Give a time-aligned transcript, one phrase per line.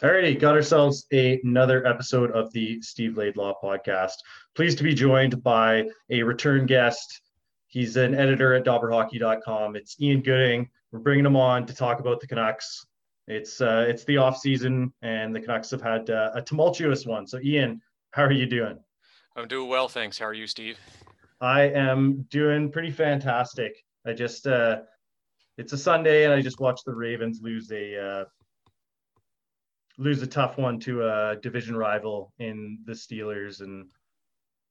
[0.00, 4.12] Alrighty, got ourselves a, another episode of the Steve Laidlaw podcast.
[4.54, 7.20] Pleased to be joined by a return guest.
[7.66, 9.74] He's an editor at DobberHockey.com.
[9.74, 10.70] It's Ian Gooding.
[10.92, 12.86] We're bringing him on to talk about the Canucks.
[13.26, 17.26] It's uh, it's the off season, and the Canucks have had uh, a tumultuous one.
[17.26, 18.78] So, Ian, how are you doing?
[19.34, 20.16] I'm doing well, thanks.
[20.16, 20.78] How are you, Steve?
[21.40, 23.84] I am doing pretty fantastic.
[24.06, 24.82] I just uh,
[25.56, 28.24] it's a Sunday, and I just watched the Ravens lose a uh,
[29.98, 33.90] lose a tough one to a division rival in the Steelers, and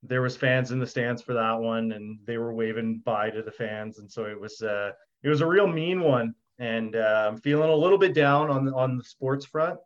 [0.02, 3.42] there was fans in the stands for that one, and they were waving bye to
[3.42, 4.92] the fans, and so it was uh,
[5.24, 8.74] it was a real mean one, and uh, I'm feeling a little bit down on
[8.74, 9.78] on the sports front,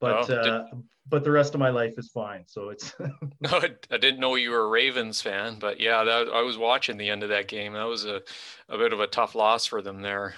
[0.00, 0.64] but oh, uh,
[1.08, 2.44] but the rest of my life is fine.
[2.46, 2.94] So it's.
[3.40, 6.96] no, I didn't know you were a Ravens fan, but yeah, that, I was watching
[6.96, 7.72] the end of that game.
[7.72, 8.22] That was a
[8.68, 10.34] a bit of a tough loss for them there.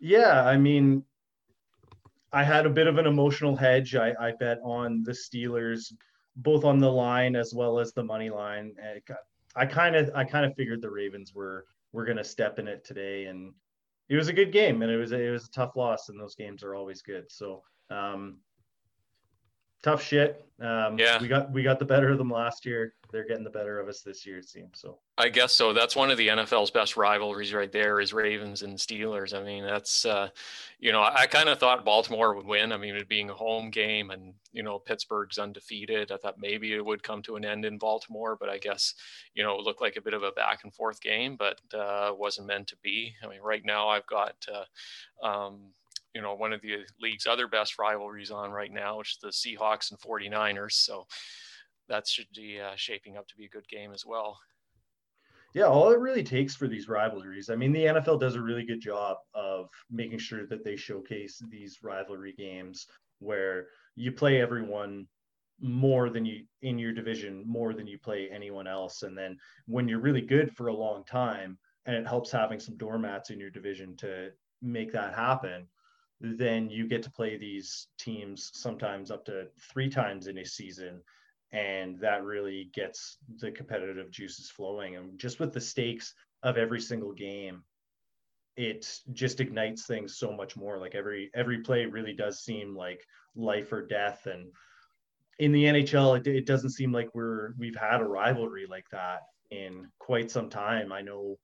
[0.00, 1.04] Yeah, I mean,
[2.32, 3.94] I had a bit of an emotional hedge.
[3.94, 5.92] I, I bet on the Steelers,
[6.36, 8.74] both on the line as well as the money line.
[9.54, 12.68] I kind of I kind of figured the Ravens were were going to step in
[12.68, 13.54] it today, and
[14.08, 16.34] it was a good game, and it was it was a tough loss, and those
[16.34, 17.30] games are always good.
[17.30, 18.38] So um,
[19.82, 20.44] tough shit.
[20.60, 23.50] Um, yeah, we got we got the better of them last year they're getting the
[23.50, 24.78] better of us this year, it seems.
[24.80, 25.72] So I guess so.
[25.72, 29.34] That's one of the NFL's best rivalries right there is Ravens and Steelers.
[29.34, 30.28] I mean, that's uh,
[30.78, 32.72] you know, I, I kind of thought Baltimore would win.
[32.72, 36.12] I mean, it being a home game and you know Pittsburgh's undefeated.
[36.12, 38.94] I thought maybe it would come to an end in Baltimore, but I guess
[39.34, 42.12] you know it looked like a bit of a back and forth game, but uh,
[42.16, 43.14] wasn't meant to be.
[43.22, 44.46] I mean, right now I've got.
[44.52, 45.72] Uh, um,
[46.16, 49.28] you know, one of the league's other best rivalries on right now, which is the
[49.28, 50.72] Seahawks and 49ers.
[50.72, 51.06] So,
[51.90, 54.38] that should be uh, shaping up to be a good game as well.
[55.54, 57.48] Yeah, all it really takes for these rivalries.
[57.50, 61.40] I mean, the NFL does a really good job of making sure that they showcase
[61.50, 62.86] these rivalry games
[63.18, 65.06] where you play everyone
[65.60, 69.02] more than you in your division, more than you play anyone else.
[69.02, 72.76] And then when you're really good for a long time, and it helps having some
[72.76, 75.68] doormats in your division to make that happen,
[76.20, 81.02] then you get to play these teams sometimes up to three times in a season
[81.52, 84.96] and that really gets the competitive juices flowing.
[84.96, 87.62] And just with the stakes of every single game
[88.56, 90.78] it just ignites things so much more.
[90.78, 94.26] Like every every play really does seem like life or death.
[94.26, 94.50] And
[95.38, 99.20] in the NHL it, it doesn't seem like we're we've had a rivalry like that
[99.50, 100.90] in quite some time.
[100.90, 101.38] I know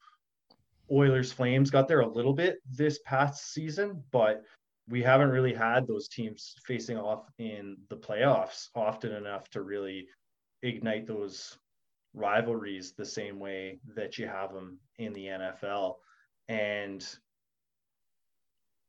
[0.90, 4.42] Oilers Flames got there a little bit this past season but
[4.88, 10.08] we haven't really had those teams facing off in the playoffs often enough to really
[10.62, 11.58] ignite those
[12.14, 15.96] rivalries the same way that you have them in the NFL.
[16.48, 17.04] And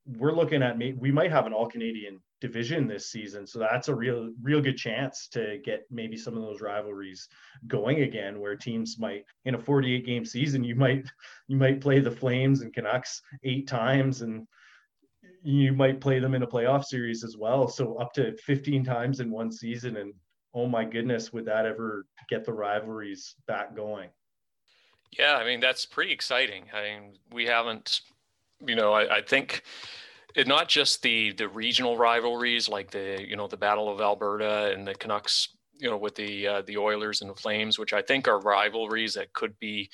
[0.05, 3.95] we're looking at we might have an all Canadian division this season, so that's a
[3.95, 7.29] real real good chance to get maybe some of those rivalries
[7.67, 11.09] going again, where teams might in a 48 game season you might
[11.47, 14.45] you might play the Flames and Canucks eight times and
[15.43, 17.67] you might play them in a playoff series as well.
[17.67, 19.97] So up to 15 times in one season.
[19.97, 20.13] And
[20.53, 24.09] oh my goodness, would that ever get the rivalries back going?
[25.17, 26.65] Yeah, I mean, that's pretty exciting.
[26.73, 28.01] I mean, we haven't,
[28.65, 29.63] you know, I, I think
[30.33, 34.71] it not just the the regional rivalries like the you know the Battle of Alberta
[34.73, 38.01] and the Canucks, you know, with the uh, the Oilers and the Flames, which I
[38.01, 39.91] think are rivalries that could be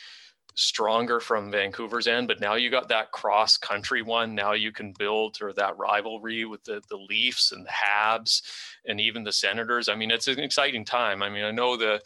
[0.60, 4.36] stronger from Vancouver's end, but now you got that cross country one.
[4.36, 8.42] Now you can build or that rivalry with the, the Leafs and the Habs
[8.86, 9.90] and even the Senators.
[9.90, 11.24] I mean, it's an exciting time.
[11.24, 12.02] I mean, I know the,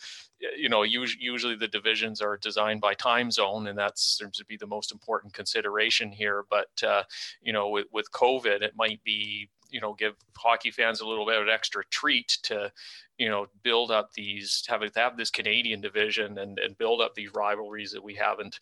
[0.58, 4.58] you know, usually the divisions are designed by time zone, and that seems to be
[4.58, 6.44] the most important consideration here.
[6.50, 7.04] But uh,
[7.42, 11.26] you know, with with COVID, it might be you know give hockey fans a little
[11.26, 12.72] bit of an extra treat to
[13.18, 17.34] you know build up these have have this Canadian division and and build up these
[17.34, 18.60] rivalries that we haven't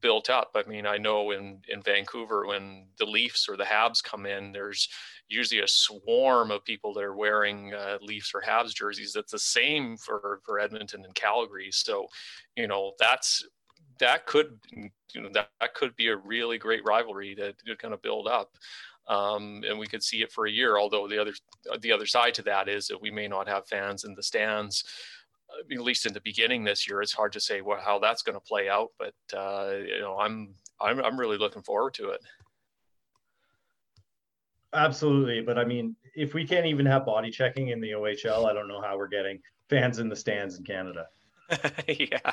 [0.00, 0.50] built up.
[0.56, 4.52] I mean, I know in in Vancouver when the Leafs or the Habs come in,
[4.52, 4.88] there's
[5.28, 9.12] usually a swarm of people that are wearing uh, Leafs or Habs jerseys.
[9.12, 11.70] That's the same for for Edmonton and Calgary.
[11.72, 12.06] So,
[12.56, 13.44] you know, that's
[13.98, 17.94] that could you know that, that could be a really great rivalry that to kind
[17.94, 18.56] of build up
[19.08, 20.78] um, and we could see it for a year.
[20.78, 21.32] Although the other
[21.80, 24.84] the other side to that is that we may not have fans in the stands,
[25.50, 27.02] uh, at least in the beginning this year.
[27.02, 30.54] It's hard to say how that's going to play out, but uh, you know, I'm
[30.80, 32.20] I'm I'm really looking forward to it.
[34.72, 38.52] Absolutely, but I mean, if we can't even have body checking in the OHL, I
[38.52, 41.06] don't know how we're getting fans in the stands in Canada.
[41.88, 42.32] yeah,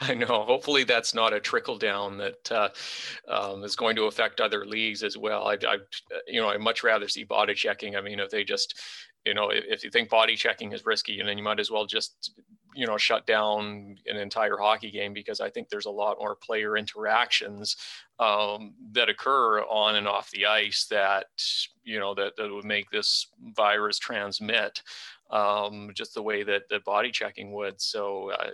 [0.00, 0.44] I know.
[0.44, 2.68] Hopefully, that's not a trickle down that uh,
[3.28, 5.46] um, is going to affect other leagues as well.
[5.46, 5.78] I, I,
[6.26, 7.96] you know, I much rather see body checking.
[7.96, 8.78] I mean, if they just,
[9.24, 11.70] you know, if, if you think body checking is risky, and then you might as
[11.70, 12.32] well just,
[12.74, 16.34] you know, shut down an entire hockey game because I think there's a lot more
[16.34, 17.76] player interactions
[18.18, 21.26] um, that occur on and off the ice that,
[21.84, 24.82] you know, that, that would make this virus transmit
[25.30, 27.80] um, just the way that the body checking would.
[27.80, 28.50] So, uh,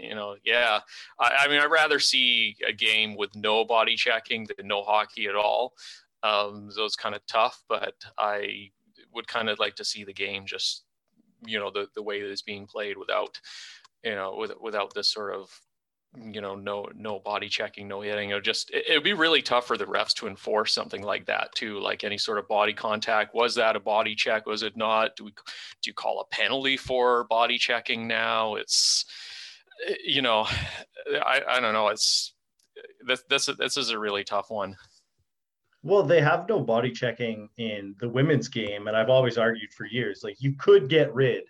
[0.00, 0.80] you know, yeah,
[1.18, 5.26] I, I, mean, I'd rather see a game with no body checking than no hockey
[5.26, 5.74] at all.
[6.22, 8.70] Um, so it's kind of tough, but I
[9.12, 10.84] would kind of like to see the game just,
[11.44, 13.40] you know, the, the way that it's being played without,
[14.04, 15.50] you know, with, without this sort of
[16.16, 18.30] you know, no no body checking, no hitting.
[18.30, 21.54] It just it, would be really tough for the refs to enforce something like that
[21.54, 23.34] too, like any sort of body contact.
[23.34, 24.46] Was that a body check?
[24.46, 25.14] Was it not?
[25.16, 28.56] Do we do you call a penalty for body checking now?
[28.56, 29.04] It's
[29.88, 30.46] eh, you know,
[31.12, 31.88] I, I don't know.
[31.88, 32.34] It's
[33.06, 34.74] this this this is a really tough one.
[35.82, 39.86] Well, they have no body checking in the women's game, and I've always argued for
[39.86, 41.44] years like you could get rid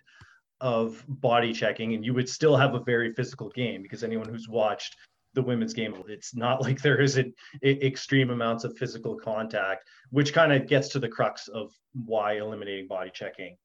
[0.61, 4.47] of body checking and you would still have a very physical game because anyone who's
[4.47, 4.95] watched
[5.33, 10.53] the women's game it's not like there isn't extreme amounts of physical contact which kind
[10.53, 11.71] of gets to the crux of
[12.05, 13.55] why eliminating body checking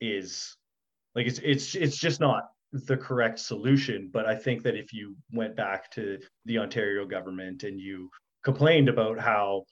[0.00, 0.56] is
[1.14, 4.10] like it's it's it's just not the correct solution.
[4.12, 8.10] But i think that if you went back to the ontario government and you
[8.44, 9.64] complained about how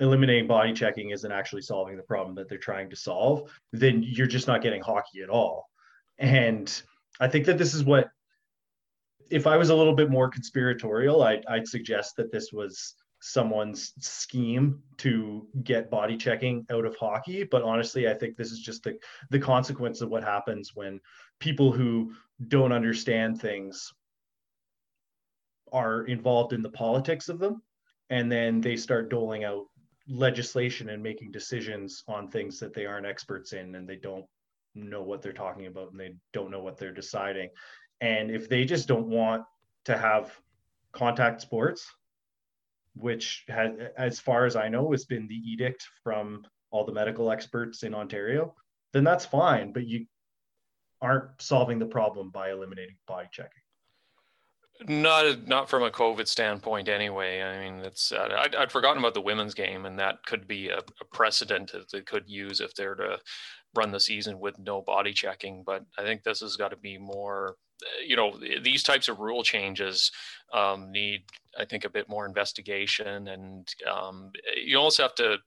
[0.00, 4.28] eliminating body checking isn't actually solving the problem that they're trying to solve then you're
[4.28, 5.67] just not getting hockey at all
[6.18, 6.82] and
[7.20, 8.10] I think that this is what,
[9.30, 13.92] if I was a little bit more conspiratorial, I'd, I'd suggest that this was someone's
[13.98, 17.44] scheme to get body checking out of hockey.
[17.44, 18.98] But honestly, I think this is just the,
[19.30, 21.00] the consequence of what happens when
[21.40, 22.12] people who
[22.46, 23.92] don't understand things
[25.72, 27.62] are involved in the politics of them.
[28.10, 29.66] And then they start doling out
[30.08, 34.24] legislation and making decisions on things that they aren't experts in and they don't
[34.78, 37.50] know what they're talking about and they don't know what they're deciding.
[38.00, 39.44] And if they just don't want
[39.84, 40.32] to have
[40.92, 41.86] contact sports,
[42.94, 47.30] which has, as far as I know, has been the edict from all the medical
[47.30, 48.54] experts in Ontario,
[48.92, 49.72] then that's fine.
[49.72, 50.06] But you
[51.00, 53.62] aren't solving the problem by eliminating body checking.
[54.86, 57.42] Not not from a COVID standpoint, anyway.
[57.42, 60.68] I mean, it's uh, I'd, I'd, forgotten about the women's game, and that could be
[60.68, 63.18] a, a precedent that they could use if they're to
[63.74, 65.64] run the season with no body checking.
[65.66, 67.56] But I think this has got to be more.
[68.06, 70.10] You know, these types of rule changes
[70.52, 71.22] um, need,
[71.58, 74.30] I think, a bit more investigation, and um,
[74.64, 75.38] you also have to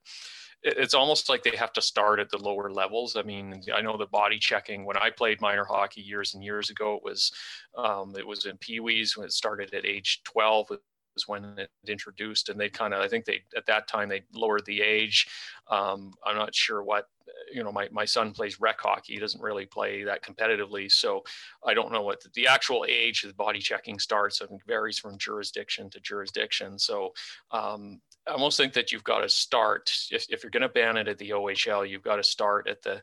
[0.62, 3.16] it's almost like they have to start at the lower levels.
[3.16, 6.70] I mean, I know the body checking when I played minor hockey years and years
[6.70, 7.32] ago, it was
[7.76, 10.68] um, it was in Pee Wees when it started at age 12
[11.14, 14.22] was when it introduced, and they kind of I think they at that time they
[14.34, 15.26] lowered the age.
[15.70, 17.06] Um, I'm not sure what
[17.52, 17.72] you know.
[17.72, 21.22] My my son plays rec hockey; he doesn't really play that competitively, so
[21.66, 24.40] I don't know what the, the actual age of body checking starts.
[24.40, 26.78] and varies from jurisdiction to jurisdiction.
[26.78, 27.12] So
[27.50, 30.96] um, I almost think that you've got to start if, if you're going to ban
[30.96, 33.00] it at the OHL, you've got to start at the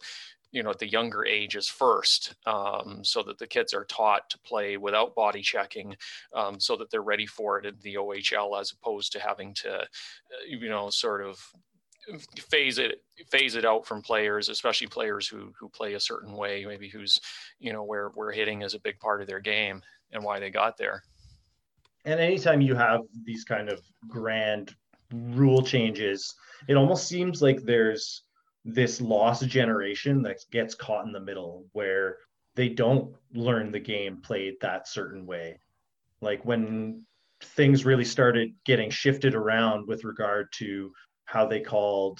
[0.51, 4.39] you know at the younger ages first um, so that the kids are taught to
[4.39, 5.95] play without body checking
[6.35, 9.71] um, so that they're ready for it in the ohl as opposed to having to
[9.71, 9.85] uh,
[10.47, 11.39] you know sort of
[12.49, 16.65] phase it phase it out from players especially players who who play a certain way
[16.65, 17.19] maybe who's
[17.59, 20.49] you know where where hitting is a big part of their game and why they
[20.49, 21.03] got there.
[22.05, 24.73] And anytime you have these kind of grand
[25.13, 26.33] rule changes,
[26.67, 28.23] it almost seems like there's
[28.65, 32.17] this lost generation that gets caught in the middle where
[32.55, 35.59] they don't learn the game played that certain way.
[36.21, 37.05] Like when
[37.41, 40.91] things really started getting shifted around with regard to
[41.25, 42.19] how they called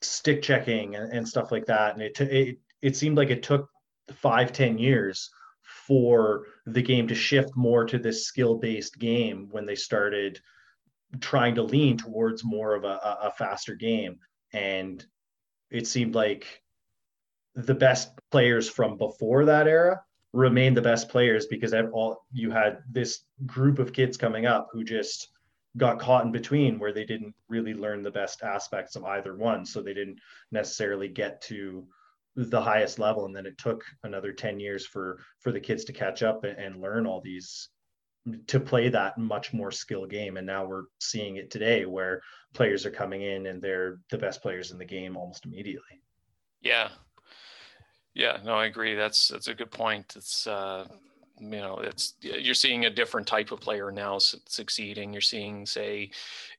[0.00, 1.94] stick checking and, and stuff like that.
[1.94, 3.68] And it, it, it seemed like it took
[4.12, 5.30] five ten years
[5.62, 10.40] for the game to shift more to this skill based game when they started
[11.20, 14.18] trying to lean towards more of a, a faster game.
[14.52, 15.04] And
[15.70, 16.62] it seemed like
[17.54, 20.00] the best players from before that era
[20.32, 24.84] remained the best players because all you had this group of kids coming up who
[24.84, 25.28] just
[25.76, 29.64] got caught in between where they didn't really learn the best aspects of either one
[29.64, 30.18] so they didn't
[30.50, 31.86] necessarily get to
[32.36, 35.92] the highest level and then it took another 10 years for for the kids to
[35.92, 37.70] catch up and, and learn all these
[38.46, 40.36] to play that much more skill game.
[40.36, 42.22] And now we're seeing it today where
[42.54, 46.02] players are coming in and they're the best players in the game almost immediately.
[46.60, 46.88] Yeah.
[48.14, 48.94] Yeah, no, I agree.
[48.94, 50.14] That's that's a good point.
[50.16, 50.88] It's uh
[51.40, 55.12] you know it's you're seeing a different type of player now succeeding.
[55.12, 56.10] You're seeing say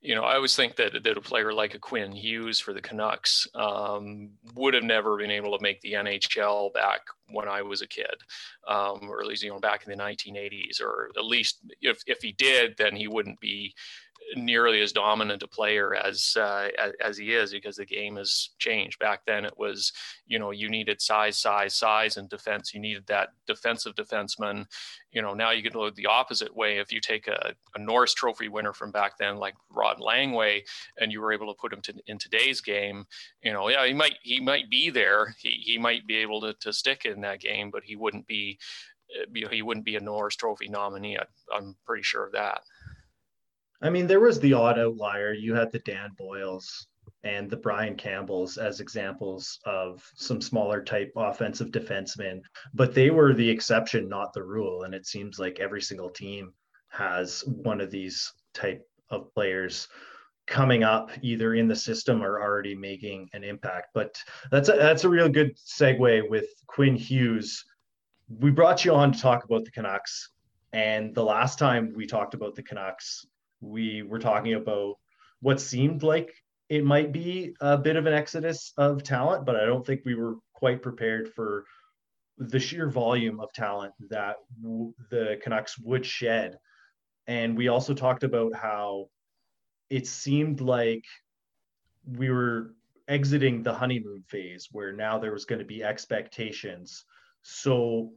[0.02, 2.80] you know i always think that, that a player like a quinn hughes for the
[2.80, 7.82] canucks um, would have never been able to make the nhl back when i was
[7.82, 8.06] a kid
[8.68, 12.20] um, or at least you know back in the 1980s or at least if, if
[12.22, 13.74] he did then he wouldn't be
[14.36, 16.68] nearly as dominant a player as, uh,
[17.02, 18.98] as, he is because the game has changed.
[18.98, 19.92] Back then, it was
[20.26, 22.72] you know you needed size, size, size, and defense.
[22.72, 24.66] You needed that defensive defenseman.
[25.12, 26.78] You know now you can look the opposite way.
[26.78, 30.62] If you take a, a Norris Trophy winner from back then, like Rod Langway,
[30.98, 33.04] and you were able to put him to, in today's game,
[33.42, 35.34] you know yeah he might he might be there.
[35.38, 38.58] He he might be able to to stick in that game, but he wouldn't be.
[39.34, 41.18] You know, he wouldn't be a Norris Trophy nominee.
[41.18, 42.60] I, I'm pretty sure of that.
[43.82, 45.32] I mean, there was the odd outlier.
[45.32, 46.88] You had the Dan Boyles
[47.22, 52.40] and the Brian Campbells as examples of some smaller type offensive defensemen,
[52.74, 54.84] but they were the exception, not the rule.
[54.84, 56.52] And it seems like every single team
[56.88, 59.88] has one of these type of players
[60.46, 63.88] coming up either in the system or already making an impact.
[63.94, 64.16] But
[64.50, 67.64] that's a, that's a real good segue with Quinn Hughes.
[68.28, 70.30] We brought you on to talk about the Canucks.
[70.72, 73.26] And the last time we talked about the Canucks,
[73.60, 74.94] we were talking about
[75.40, 76.32] what seemed like
[76.68, 80.14] it might be a bit of an exodus of talent, but I don't think we
[80.14, 81.64] were quite prepared for
[82.38, 86.56] the sheer volume of talent that w- the Canucks would shed.
[87.26, 89.08] And we also talked about how
[89.90, 91.04] it seemed like
[92.04, 92.74] we were
[93.08, 97.04] exiting the honeymoon phase where now there was going to be expectations.
[97.42, 98.12] So,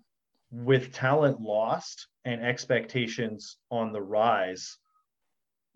[0.51, 4.77] with talent lost and expectations on the rise,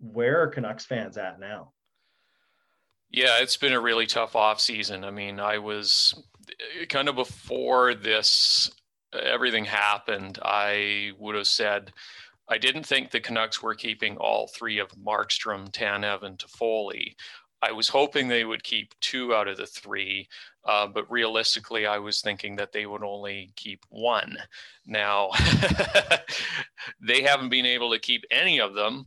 [0.00, 1.72] where are Canucks fans at now?
[3.10, 5.04] Yeah, it's been a really tough off season.
[5.04, 6.14] I mean, I was
[6.88, 8.70] kind of before this
[9.12, 11.92] everything happened, I would have said
[12.48, 17.14] I didn't think the Canucks were keeping all three of Markstrom, Tanev, and Toffoli.
[17.60, 20.28] I was hoping they would keep two out of the three,
[20.64, 24.38] uh, but realistically, I was thinking that they would only keep one.
[24.86, 25.30] Now,
[27.00, 29.06] they haven't been able to keep any of them.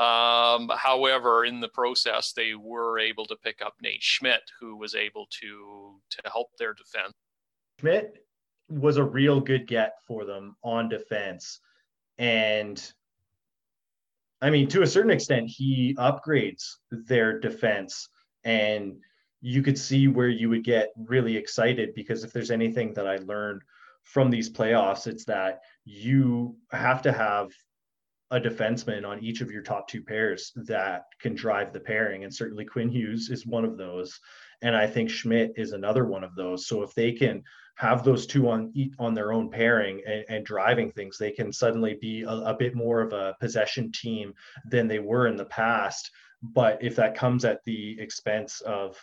[0.00, 4.94] Um, however, in the process, they were able to pick up Nate Schmidt, who was
[4.94, 7.12] able to to help their defense.
[7.80, 8.24] Schmidt
[8.68, 11.60] was a real good get for them on defense,
[12.18, 12.92] and
[14.42, 18.08] I mean, to a certain extent, he upgrades their defense,
[18.42, 18.96] and
[19.40, 23.16] you could see where you would get really excited because if there's anything that I
[23.16, 23.62] learned
[24.02, 27.52] from these playoffs, it's that you have to have
[28.34, 32.24] a defenseman on each of your top two pairs that can drive the pairing.
[32.24, 34.18] And certainly Quinn Hughes is one of those.
[34.60, 36.66] And I think Schmidt is another one of those.
[36.66, 37.44] So if they can
[37.76, 41.96] have those two on on their own pairing and, and driving things, they can suddenly
[42.00, 44.34] be a, a bit more of a possession team
[44.68, 46.10] than they were in the past.
[46.42, 48.96] But if that comes at the expense of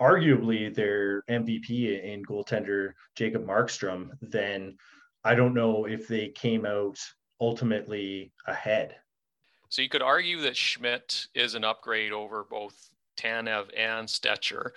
[0.00, 4.78] arguably their MVP in goaltender Jacob Markstrom, then
[5.22, 6.98] I don't know if they came out
[7.40, 8.96] ultimately ahead.
[9.68, 14.70] So you could argue that Schmidt is an upgrade over both Tanev and Stecher,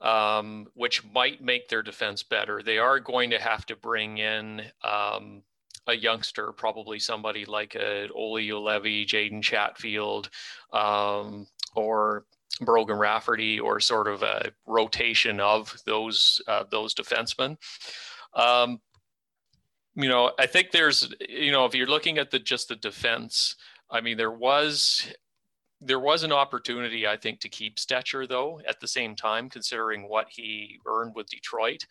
[0.00, 2.62] um, which might make their defense better.
[2.62, 5.42] They are going to have to bring in um,
[5.86, 10.30] a youngster, probably somebody like a Juolevi, Jalen Chatfield,
[10.72, 12.24] um, or
[12.60, 17.56] Brogan Rafferty, or sort of a rotation of those uh, those defensemen.
[18.34, 18.80] Um,
[19.98, 23.56] you know, I think there's, you know, if you're looking at the just the defense,
[23.90, 25.12] I mean, there was
[25.80, 28.60] there was an opportunity, I think, to keep Stecher though.
[28.68, 31.84] At the same time, considering what he earned with Detroit,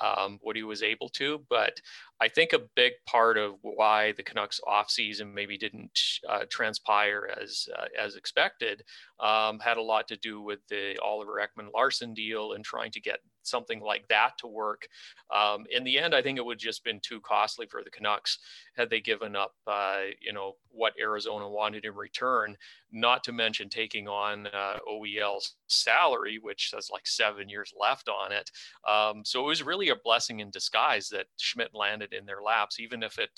[0.00, 1.44] um, what he was able to.
[1.48, 1.80] But
[2.22, 5.98] I think a big part of why the Canucks offseason maybe didn't
[6.28, 8.84] uh, transpire as uh, as expected
[9.18, 13.00] um, had a lot to do with the Oliver Ekman Larsson deal and trying to
[13.00, 14.86] get something like that to work.
[15.34, 18.38] Um, in the end, I think it would just been too costly for the Canucks
[18.76, 22.56] had they given up, uh, you know, what Arizona wanted in return.
[22.90, 28.32] Not to mention taking on uh, OEL's salary, which has like seven years left on
[28.32, 28.50] it.
[28.88, 32.80] Um, so it was really a blessing in disguise that Schmidt landed in their laps,
[32.80, 33.30] even if it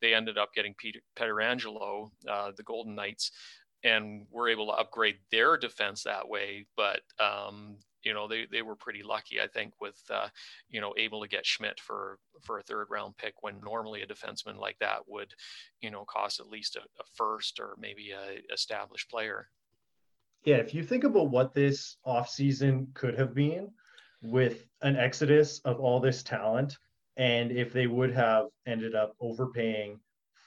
[0.00, 3.32] they ended up getting Peter Pietrangelo, uh, the Golden Knights,
[3.84, 6.66] and were able to upgrade their defense that way.
[6.76, 10.28] But um, you know they, they were pretty lucky i think with uh,
[10.68, 14.06] you know able to get schmidt for for a third round pick when normally a
[14.06, 15.32] defenseman like that would
[15.80, 19.48] you know cost at least a, a first or maybe a established player
[20.44, 23.68] yeah if you think about what this offseason could have been
[24.22, 26.78] with an exodus of all this talent
[27.18, 30.00] And if they would have ended up overpaying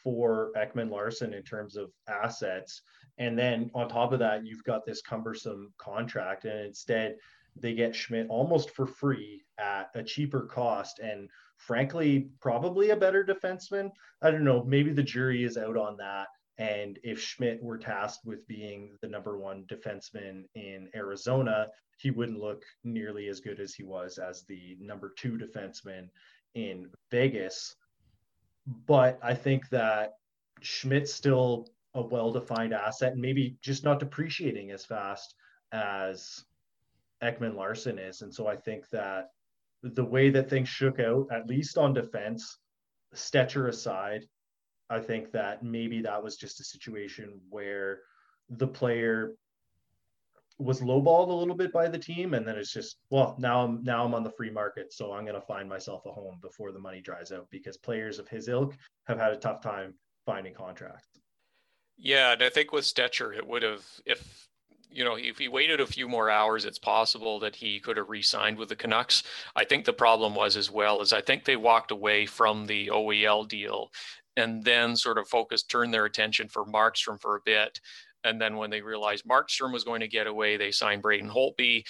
[0.03, 2.81] for Ekman Larsson in terms of assets,
[3.17, 7.17] and then on top of that, you've got this cumbersome contract, and instead
[7.55, 10.99] they get Schmidt almost for free at a cheaper cost.
[10.99, 13.91] And frankly, probably a better defenseman.
[14.21, 14.63] I don't know.
[14.63, 16.27] Maybe the jury is out on that.
[16.57, 22.39] And if Schmidt were tasked with being the number one defenseman in Arizona, he wouldn't
[22.39, 26.07] look nearly as good as he was as the number two defenseman
[26.55, 27.75] in Vegas.
[28.87, 30.13] But I think that
[30.61, 35.35] Schmidt's still a well defined asset and maybe just not depreciating as fast
[35.71, 36.45] as
[37.21, 38.21] Ekman Larsson is.
[38.21, 39.31] And so I think that
[39.83, 42.57] the way that things shook out, at least on defense,
[43.15, 44.25] Stecher aside,
[44.89, 48.01] I think that maybe that was just a situation where
[48.49, 49.35] the player
[50.61, 53.83] was lowballed a little bit by the team, and then it's just well now I'm
[53.83, 56.71] now I'm on the free market, so I'm going to find myself a home before
[56.71, 58.75] the money dries out because players of his ilk
[59.07, 59.93] have had a tough time
[60.25, 61.07] finding contracts.
[61.97, 64.47] Yeah, and I think with Stecher, it would have if
[64.91, 68.09] you know, if he waited a few more hours, it's possible that he could have
[68.09, 69.23] re-signed with the Canucks.
[69.55, 72.87] I think the problem was as well is I think they walked away from the
[72.87, 73.89] OEL deal
[74.37, 77.79] and then sort of focused, turned their attention for Markstrom for a bit.
[78.23, 81.85] And then when they realized Markstrom was going to get away, they signed Braden Holtby.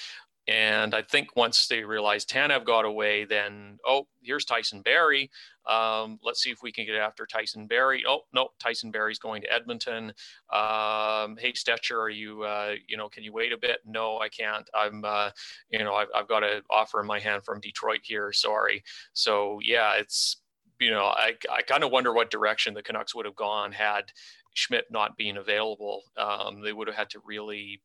[0.47, 5.29] And I think once they realized Tanev got away, then, oh, here's Tyson Barrie.
[5.69, 8.03] Um, let's see if we can get after Tyson Barrie.
[8.07, 10.05] Oh, no, Tyson Barrie's going to Edmonton.
[10.51, 13.81] Um, hey, Stecher, are you, uh, you know, can you wait a bit?
[13.85, 14.67] No, I can't.
[14.73, 15.29] I'm, uh,
[15.69, 18.33] you know, I've, I've got an offer in my hand from Detroit here.
[18.33, 18.83] Sorry.
[19.13, 20.38] So, yeah, it's,
[20.79, 24.11] you know, I, I kind of wonder what direction the Canucks would have gone had
[24.53, 26.03] Schmidt not being available.
[26.17, 27.81] Um, they would have had to really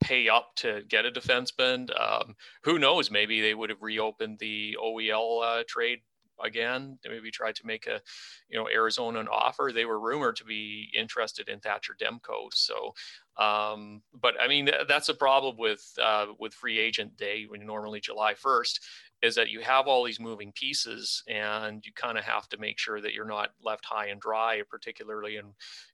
[0.00, 1.88] pay up to get a defenseman.
[2.00, 3.10] Um, who knows?
[3.10, 6.00] Maybe they would have reopened the OEL uh, trade
[6.42, 6.98] again.
[7.02, 8.00] They maybe tried to make a,
[8.48, 9.70] you know, Arizona an offer.
[9.72, 12.48] They were rumored to be interested in Thatcher Demko.
[12.52, 12.94] So,
[13.42, 18.00] um, but I mean, that's a problem with uh, with free agent day when normally
[18.00, 18.80] July first
[19.22, 22.78] is that you have all these moving pieces and you kind of have to make
[22.78, 25.46] sure that you're not left high and dry particularly in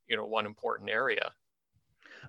[0.08, 1.32] you know one important area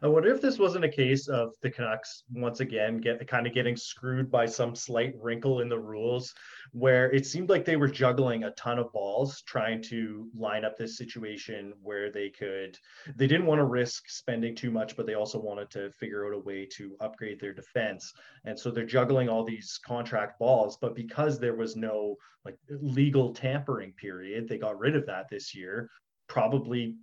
[0.02, 3.54] I wonder if this wasn't a case of the Canucks once again get kind of
[3.54, 6.34] getting screwed by some slight wrinkle in the rules
[6.72, 10.78] where it seemed like they were juggling a ton of balls trying to line up
[10.78, 12.78] this situation where they could
[13.16, 16.34] they didn't want to risk spending too much but they also wanted to figure out
[16.34, 18.12] a way to upgrade their defense.
[18.44, 23.34] And so they're juggling all these contract balls but because there was no like legal
[23.34, 25.90] tampering period they got rid of that this year
[26.28, 26.96] probably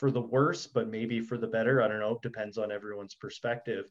[0.00, 1.82] for the worse, but maybe for the better.
[1.82, 2.14] I don't know.
[2.14, 3.84] It depends on everyone's perspective.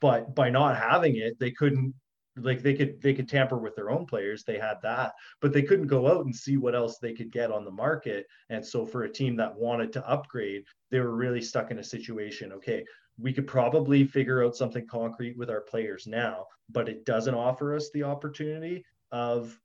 [0.00, 1.94] But by not having it, they couldn't
[2.38, 5.62] like they could they could tamper with their own players they had that but they
[5.62, 8.84] couldn't go out and see what else they could get on the market and so
[8.84, 12.84] for a team that wanted to upgrade they were really stuck in a situation okay
[13.18, 17.74] we could probably figure out something concrete with our players now but it doesn't offer
[17.74, 19.58] us the opportunity of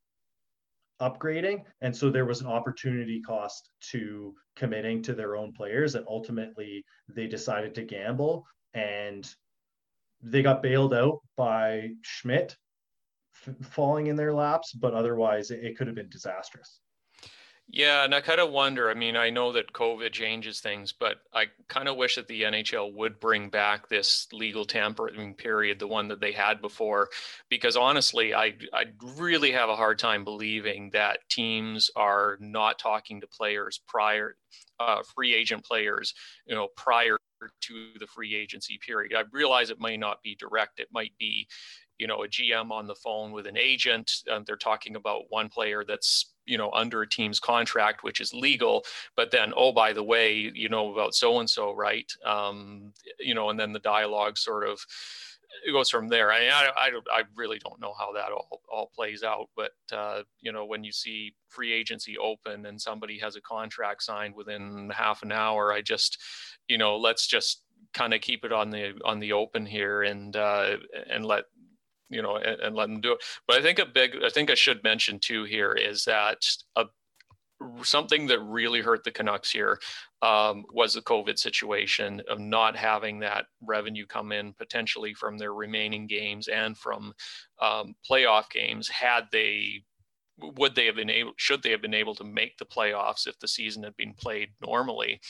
[1.01, 1.63] upgrading.
[1.81, 5.95] And so there was an opportunity cost to committing to their own players.
[5.95, 9.29] And ultimately, they decided to gamble and
[10.21, 12.55] they got bailed out by Schmidt
[13.47, 14.71] f- falling in their laps.
[14.73, 16.79] But otherwise, it, it could have been disastrous.
[17.67, 18.89] Yeah, and I kind of wonder.
[18.89, 22.43] I mean, I know that COVID changes things, but I kind of wish that the
[22.43, 27.07] NHL would bring back this legal tampering period, the one that they had before,
[27.49, 33.21] because honestly, I I really have a hard time believing that teams are not talking
[33.21, 34.35] to players prior,
[34.79, 36.13] uh, free agent players,
[36.45, 37.17] you know, prior
[37.61, 39.13] to the free agency period.
[39.15, 40.79] I realize it may not be direct.
[40.79, 41.47] It might be,
[41.97, 44.11] you know, a GM on the phone with an agent.
[44.29, 48.33] Um, they're talking about one player that's you know under a team's contract which is
[48.33, 48.83] legal
[49.15, 52.11] but then oh by the way you know about so and so right?
[52.25, 54.85] Um, you know and then the dialogue sort of
[55.67, 56.31] it goes from there.
[56.31, 60.21] I, I, I, I really don't know how that all, all plays out but uh,
[60.39, 64.89] you know when you see free agency open and somebody has a contract signed within
[64.95, 66.17] half an hour i just
[66.69, 70.35] you know let's just kind of keep it on the on the open here and
[70.35, 70.77] uh,
[71.09, 71.45] and let
[72.11, 73.23] you know, and, and let them do it.
[73.47, 76.37] But I think a big, I think I should mention too here is that
[76.75, 76.85] a
[77.83, 79.79] something that really hurt the Canucks here
[80.21, 85.53] um, was the COVID situation of not having that revenue come in potentially from their
[85.53, 87.13] remaining games and from
[87.61, 88.87] um, playoff games.
[88.89, 89.83] Had they,
[90.39, 93.37] would they have been able, should they have been able to make the playoffs if
[93.39, 95.21] the season had been played normally?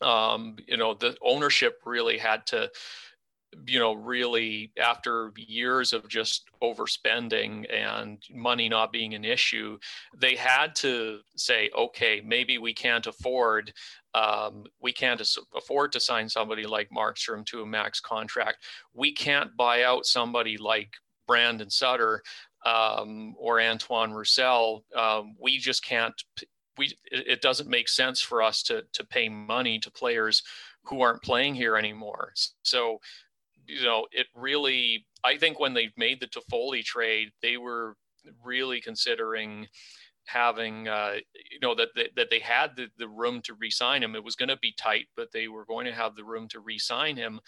[0.00, 2.70] Um, you know, the ownership really had to
[3.66, 9.78] you know, really after years of just overspending and money not being an issue,
[10.16, 13.72] they had to say, okay, maybe we can't afford
[14.14, 15.22] um, we can't
[15.54, 18.64] afford to sign somebody like Markstrom to a max contract.
[18.92, 20.94] We can't buy out somebody like
[21.26, 22.22] Brandon Sutter
[22.66, 24.84] um, or Antoine Roussel.
[24.96, 26.14] Um, we just can't.
[26.76, 30.42] We it, it doesn't make sense for us to to pay money to players
[30.84, 32.32] who aren't playing here anymore.
[32.62, 33.00] So
[33.70, 37.96] you know, it really, I think when they made the Toffoli trade, they were
[38.44, 39.66] really considering
[40.26, 41.14] having, uh,
[41.50, 44.14] you know, that, that, that they had the, the room to re-sign him.
[44.14, 46.60] It was going to be tight, but they were going to have the room to
[46.60, 47.40] re-sign him.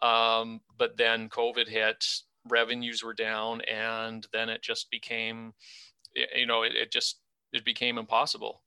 [0.00, 2.04] Um, but then COVID hit,
[2.48, 5.52] revenues were down, and then it just became,
[6.34, 7.20] you know, it, it just,
[7.52, 8.62] it became impossible.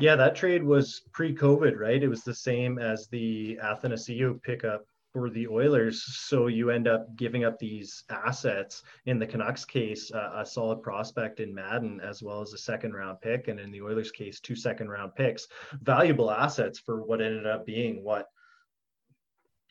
[0.00, 2.02] Yeah, that trade was pre-COVID, right?
[2.02, 6.02] It was the same as the Athanasiou pickup for the Oilers.
[6.02, 8.82] So you end up giving up these assets.
[9.06, 12.94] In the Canucks case, uh, a solid prospect in Madden, as well as a second
[12.94, 13.46] round pick.
[13.46, 15.46] And in the Oilers case, two second round picks.
[15.82, 18.26] Valuable assets for what ended up being what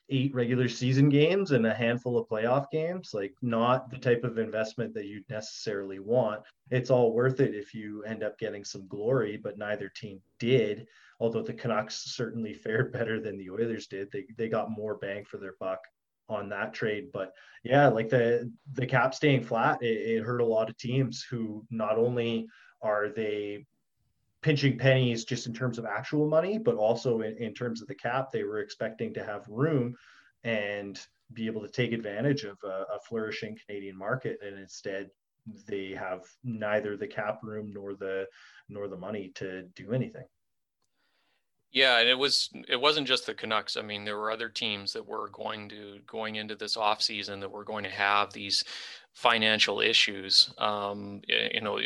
[0.10, 4.38] eight regular season games and a handful of playoff games like not the type of
[4.38, 8.86] investment that you'd necessarily want it's all worth it if you end up getting some
[8.89, 10.86] glory but neither team did
[11.23, 14.12] although the Canucks certainly fared better than the Oilers did.
[14.12, 15.79] They they got more bang for their buck
[16.29, 17.12] on that trade.
[17.13, 17.33] But
[17.63, 21.65] yeah, like the the cap staying flat, it, it hurt a lot of teams who
[21.71, 22.47] not only
[22.81, 23.65] are they
[24.41, 27.95] pinching pennies just in terms of actual money, but also in, in terms of the
[27.95, 29.95] cap, they were expecting to have room
[30.43, 30.99] and
[31.31, 35.09] be able to take advantage of a, a flourishing Canadian market, and instead
[35.67, 38.25] they have neither the cap room nor the
[38.67, 40.25] nor the money to do anything.
[41.73, 43.75] Yeah, and it was it wasn't just the Canucks.
[43.77, 47.39] I mean, there were other teams that were going to going into this off season
[47.39, 48.63] that were going to have these
[49.13, 50.53] financial issues.
[50.59, 51.79] Um, you know,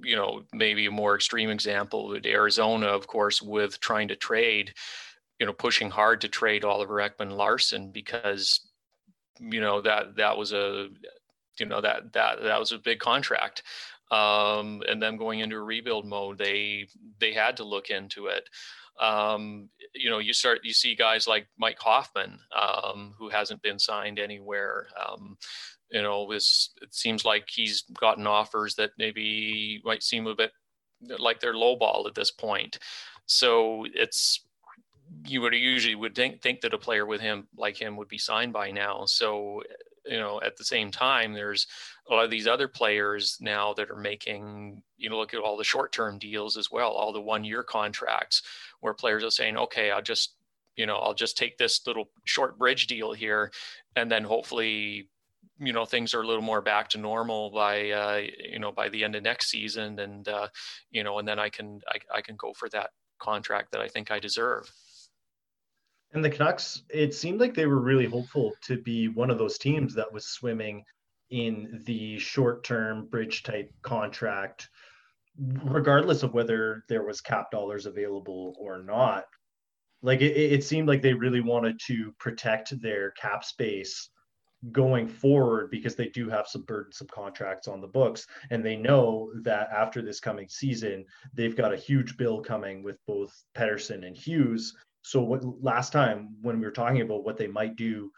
[0.00, 4.74] you know, maybe a more extreme example would Arizona, of course, with trying to trade,
[5.40, 8.68] you know, pushing hard to trade Oliver Ekman Larsson because,
[9.40, 10.88] you know, that that was a,
[11.58, 13.62] you know, that that that was a big contract
[14.10, 16.88] um, and them going into a rebuild mode, they
[17.20, 18.48] they had to look into it
[19.00, 23.78] um, you know, you start you see guys like Mike Hoffman, um, who hasn't been
[23.78, 24.88] signed anywhere.
[25.08, 25.36] Um,
[25.90, 30.52] you know, this it seems like he's gotten offers that maybe might seem a bit
[31.18, 32.78] like they're lowball at this point.
[33.26, 34.44] So it's
[35.26, 38.18] you would usually would think, think that a player with him like him would be
[38.18, 39.04] signed by now.
[39.06, 39.62] So
[40.08, 41.66] you know, at the same time, there's
[42.08, 45.56] a lot of these other players now that are making, you know, look at all
[45.56, 48.42] the short term deals as well, all the one year contracts
[48.80, 50.34] where players are saying, okay, I'll just,
[50.76, 53.50] you know, I'll just take this little short bridge deal here.
[53.96, 55.08] And then hopefully,
[55.58, 58.88] you know, things are a little more back to normal by, uh, you know, by
[58.88, 59.98] the end of next season.
[59.98, 60.48] And, uh,
[60.90, 63.88] you know, and then I can, I, I can go for that contract that I
[63.88, 64.70] think I deserve.
[66.12, 69.58] And the Canucks, it seemed like they were really hopeful to be one of those
[69.58, 70.84] teams that was swimming
[71.30, 74.68] in the short term bridge type contract,
[75.36, 79.24] regardless of whether there was cap dollars available or not.
[80.02, 84.08] Like it, it seemed like they really wanted to protect their cap space
[84.72, 89.30] going forward because they do have some burdensome contracts on the books and they know
[89.42, 94.16] that after this coming season they've got a huge bill coming with both Pettersson and
[94.16, 94.74] Hughes
[95.06, 98.10] so what last time when we were talking about what they might do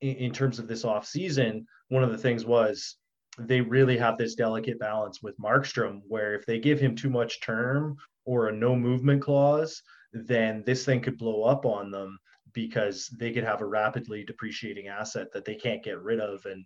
[0.00, 2.96] in, in terms of this off season, one of the things was
[3.40, 7.40] they really have this delicate balance with Markstrom where if they give him too much
[7.40, 12.16] term or a no movement clause, then this thing could blow up on them
[12.52, 16.46] because they could have a rapidly depreciating asset that they can't get rid of.
[16.46, 16.64] And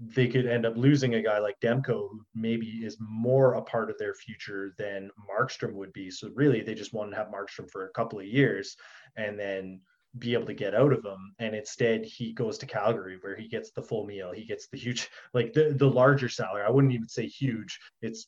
[0.00, 3.90] they could end up losing a guy like Demko, who maybe is more a part
[3.90, 6.10] of their future than Markstrom would be.
[6.10, 8.76] So really, they just want to have Markstrom for a couple of years
[9.16, 9.80] and then
[10.18, 11.34] be able to get out of him.
[11.38, 14.32] And instead, he goes to Calgary, where he gets the full meal.
[14.32, 16.64] He gets the huge, like the the larger salary.
[16.66, 17.78] I wouldn't even say huge.
[18.02, 18.26] It's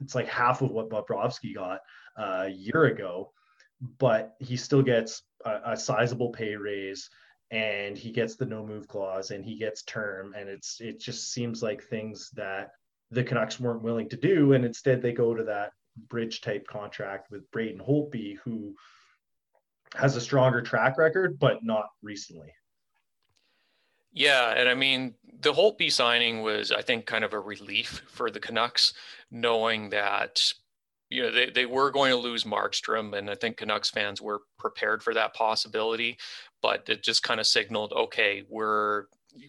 [0.00, 1.80] it's like half of what Bobrovsky got
[2.16, 3.32] uh, a year ago,
[3.98, 7.10] but he still gets a, a sizable pay raise
[7.50, 11.32] and he gets the no move clause and he gets term and it's it just
[11.32, 12.70] seems like things that
[13.10, 15.72] the Canucks weren't willing to do and instead they go to that
[16.08, 18.74] bridge type contract with Braden Holtby who
[19.94, 22.52] has a stronger track record but not recently.
[24.12, 28.30] Yeah, and I mean the Holtby signing was I think kind of a relief for
[28.30, 28.92] the Canucks
[29.30, 30.52] knowing that
[31.10, 34.42] you know, they, they were going to lose Markstrom, and I think Canucks fans were
[34.58, 36.16] prepared for that possibility,
[36.62, 39.04] but it just kind of signaled, okay, we're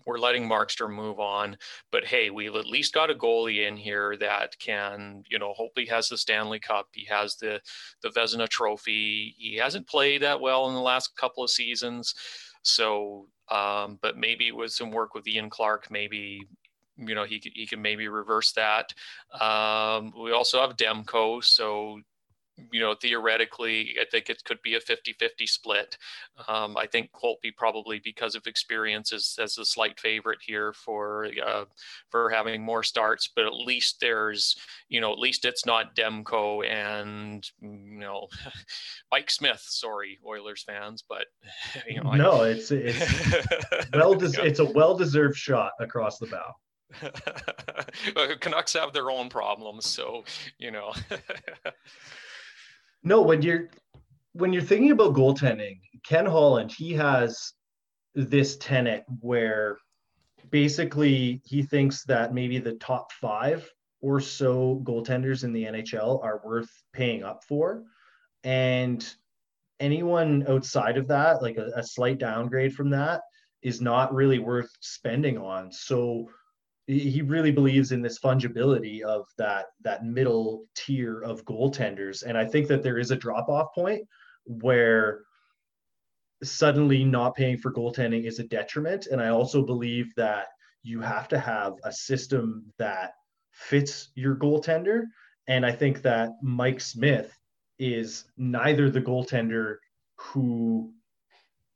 [0.06, 1.58] we're letting Markstrom move on,
[1.92, 5.88] but hey, we've at least got a goalie in here that can, you know, hopefully
[5.88, 6.88] has the Stanley Cup.
[6.94, 7.60] He has the
[8.04, 9.36] the Vezina Trophy.
[9.38, 12.14] He hasn't played that well in the last couple of seasons,
[12.64, 13.28] so.
[13.50, 16.40] Um, but maybe with some work with Ian Clark, maybe
[16.96, 18.94] you know he he can maybe reverse that.
[19.42, 22.00] Um, we also have Demko, so
[22.72, 25.98] you know, theoretically, I think it could be a 50 50 split.
[26.48, 31.28] Um, I think Holtby probably, because of experience, is as a slight favorite here for
[31.46, 31.66] uh,
[32.10, 33.30] for having more starts.
[33.34, 34.56] But at least there's,
[34.90, 38.28] you know, at least it's not Demko and you know,
[39.12, 39.64] Mike Smith.
[39.68, 41.28] Sorry, Oilers fans, but
[41.88, 43.00] you know, no, I, it's it's
[43.94, 46.56] well, des- it's a well deserved shot across the bow.
[48.42, 50.24] Canucks have their own problems, so
[50.58, 50.94] you know.
[53.04, 53.70] No, when you're
[54.34, 57.54] when you're thinking about goaltending, Ken Holland, he has
[58.16, 59.78] this tenet where
[60.50, 63.70] basically he thinks that maybe the top five
[64.02, 67.84] or so goaltenders in the NHL are worth paying up for.
[68.44, 69.08] And
[69.80, 73.22] anyone outside of that, like a, a slight downgrade from that,
[73.62, 75.72] is not really worth spending on.
[75.72, 76.30] So
[76.92, 82.24] he really believes in this fungibility of that that middle tier of goaltenders.
[82.24, 84.06] And i think that there is a drop off point
[84.46, 85.22] where
[86.44, 89.08] suddenly not paying for goaltending is a detriment.
[89.08, 90.48] And i also believe that
[90.84, 93.14] you have to have a system that
[93.52, 95.04] fits your goaltender.
[95.48, 97.38] And i think that mike smith
[97.80, 99.78] is neither the goaltender
[100.16, 100.94] who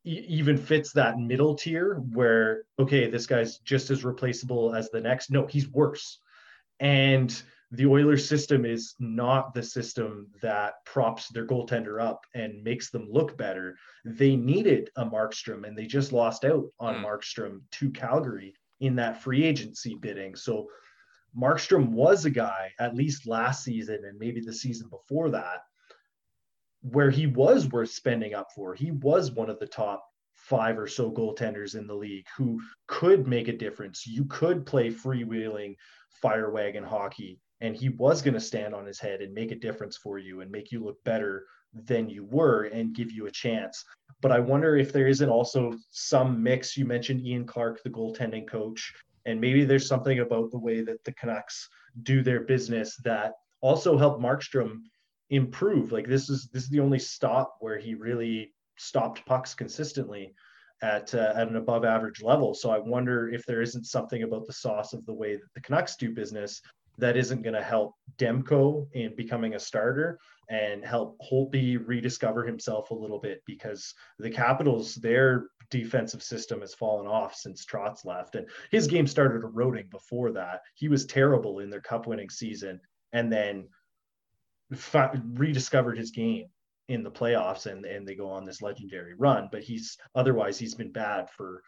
[0.06, 5.32] even fits that middle tier where okay this guy's just as replaceable as the next
[5.32, 6.20] no he's worse
[6.80, 12.90] and the Oilers system is not the system that props their goaltender up and makes
[12.90, 13.76] them look better.
[14.06, 17.04] They needed a Markstrom and they just lost out on mm.
[17.04, 20.36] Markstrom to Calgary in that free agency bidding.
[20.36, 20.68] So
[21.38, 25.62] Markstrom was a guy, at least last season and maybe the season before that,
[26.92, 28.76] where he was worth spending up for.
[28.76, 33.28] He was one of the top five or so goaltenders in the league who could
[33.28, 34.06] make a difference.
[34.06, 35.76] You could play freewheeling
[36.22, 39.56] fire wagon hockey, and he was going to stand on his head and make a
[39.56, 43.32] difference for you and make you look better than you were and give you a
[43.32, 43.84] chance.
[44.22, 46.78] But I wonder if there isn't also some mix.
[46.78, 48.94] You mentioned Ian Clark, the goaltending coach,
[49.26, 51.68] and maybe there's something about the way that the Canucks
[52.04, 54.82] do their business that also helped Markstrom
[55.30, 55.92] improve.
[55.92, 60.34] Like this is this is the only stop where he really stopped pucks consistently
[60.82, 62.54] at uh, at an above average level.
[62.54, 65.62] So I wonder if there isn't something about the sauce of the way that the
[65.62, 66.62] Canucks do business
[66.98, 70.18] that isn't going to help Demko in becoming a starter
[70.50, 76.76] and help Holtby rediscover himself a little bit because the Capitals their defensive system has
[76.76, 80.62] fallen off since Trotz left and his game started eroding before that.
[80.76, 82.80] He was terrible in their cup winning season
[83.14, 83.68] and then
[84.72, 86.48] rediscovered his game
[86.88, 90.76] in the playoffs and and they go on this legendary run but he's otherwise he's
[90.76, 91.64] been bad for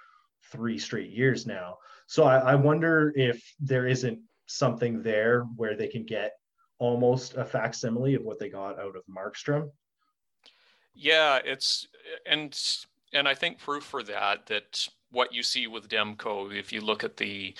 [0.51, 1.77] three straight years now.
[2.07, 6.33] So I, I wonder if there isn't something there where they can get
[6.79, 9.69] almost a facsimile of what they got out of markstrom.
[10.93, 11.87] Yeah it's
[12.25, 12.57] and
[13.13, 17.03] and i think proof for that that what you see with demko if you look
[17.03, 17.53] at the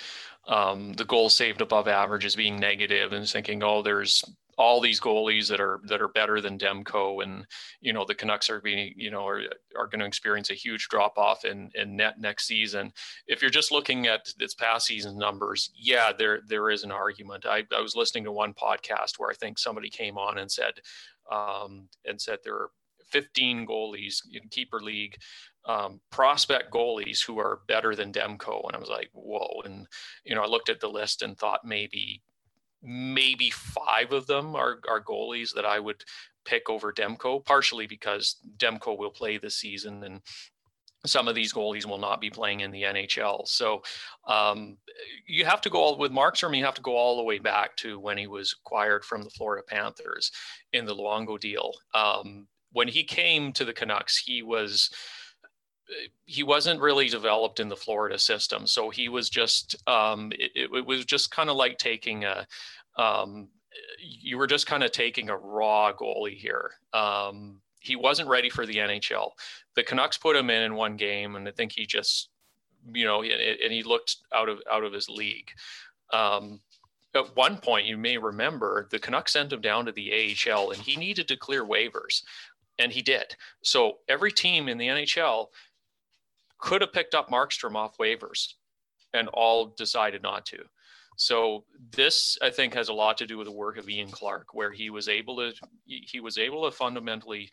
[0.48, 4.24] um, the goal saved above average as being negative and thinking oh there's
[4.58, 7.46] all these goalies that are that are better than Demko, and
[7.80, 9.42] you know the Canucks are being you know are,
[9.76, 12.92] are going to experience a huge drop off in in net next season.
[13.26, 17.46] If you're just looking at this past season numbers, yeah, there there is an argument.
[17.46, 20.74] I, I was listening to one podcast where I think somebody came on and said
[21.30, 22.70] um, and said there are
[23.10, 25.16] 15 goalies in keeper league
[25.64, 28.66] um, prospect goalies who are better than Demko.
[28.66, 29.62] And I was like, whoa.
[29.64, 29.86] And,
[30.24, 32.22] you know, I looked at the list and thought maybe
[32.82, 36.04] maybe five of them are, are goalies that I would
[36.44, 40.20] pick over Demko, partially because Demko will play this season and
[41.06, 43.46] some of these goalies will not be playing in the NHL.
[43.46, 43.82] So
[44.26, 44.76] um,
[45.26, 46.56] you have to go all with Markstrom.
[46.56, 49.30] You have to go all the way back to when he was acquired from the
[49.30, 50.32] Florida Panthers
[50.72, 51.72] in the Luongo deal.
[51.94, 54.90] Um, when he came to the Canucks, he was
[56.24, 58.66] he wasn't really developed in the Florida system.
[58.66, 62.46] So he was just, um, it, it, was just kind of like taking a,
[62.96, 63.48] um,
[63.98, 66.72] you were just kind of taking a raw goalie here.
[66.92, 69.30] Um, he wasn't ready for the NHL.
[69.74, 72.28] The Canucks put him in in one game, and I think he just,
[72.92, 75.50] you know, and he looked out of out of his league.
[76.12, 76.60] Um,
[77.14, 80.80] at one point, you may remember the Canucks sent him down to the AHL and
[80.80, 82.22] he needed to clear waivers,
[82.78, 83.36] and he did.
[83.62, 85.46] So every team in the NHL
[86.58, 88.54] could have picked up Markstrom off waivers,
[89.14, 90.58] and all decided not to.
[91.16, 94.54] So this, I think, has a lot to do with the work of Ian Clark,
[94.54, 95.52] where he was able to
[95.84, 97.50] he was able to fundamentally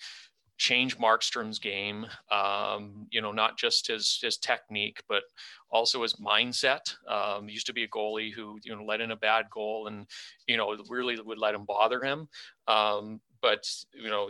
[0.57, 2.05] change Markstrom's game.
[2.31, 5.23] Um, you know, not just his his technique, but
[5.69, 6.95] also his mindset.
[7.07, 10.07] Um, used to be a goalie who you know let in a bad goal and
[10.47, 12.27] you know really would let him bother him.
[12.67, 14.29] Um, but you know,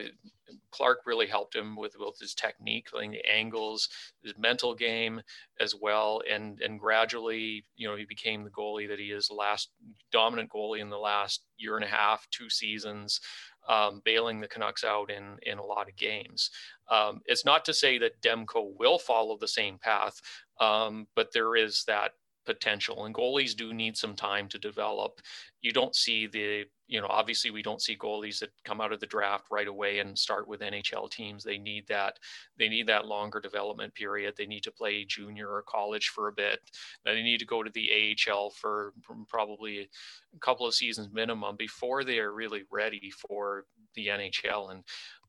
[0.72, 3.88] Clark really helped him with both his technique, playing the angles,
[4.24, 5.22] his mental game
[5.60, 9.28] as well, and and gradually, you know, he became the goalie that he is.
[9.28, 9.70] The last
[10.12, 13.22] dominant goalie in the last year and a half, two seasons
[13.68, 16.50] um, bailing the Canucks out in in a lot of games.
[16.90, 20.22] Um, it's not to say that Demko will follow the same path,
[20.60, 22.12] um, but there is that
[22.46, 23.06] potential.
[23.06, 25.22] And goalies do need some time to develop.
[25.62, 29.00] You don't see the, you know, obviously we don't see goalies that come out of
[29.00, 31.44] the draft right away and start with NHL teams.
[31.44, 32.20] They need that,
[32.58, 34.36] they need that longer development period.
[34.38, 36.60] They need to play junior or college for a bit.
[37.04, 38.94] They need to go to the AHL for
[39.28, 39.90] probably
[40.36, 44.72] a couple of seasons minimum before they are really ready for the NHL.
[44.72, 44.84] And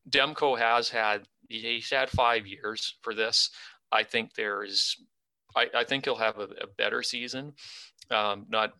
[0.09, 3.49] Demko has had, he's had five years for this.
[3.91, 4.97] I think there is
[5.57, 7.53] I, I think he'll have a, a better season.
[8.11, 8.73] Um, not,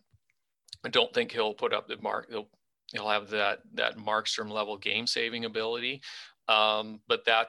[0.84, 2.28] I don't think he'll put up the mark.
[2.30, 2.48] He'll
[2.92, 6.00] he'll have that that Markstrom level game saving ability.
[6.48, 7.48] Um, but that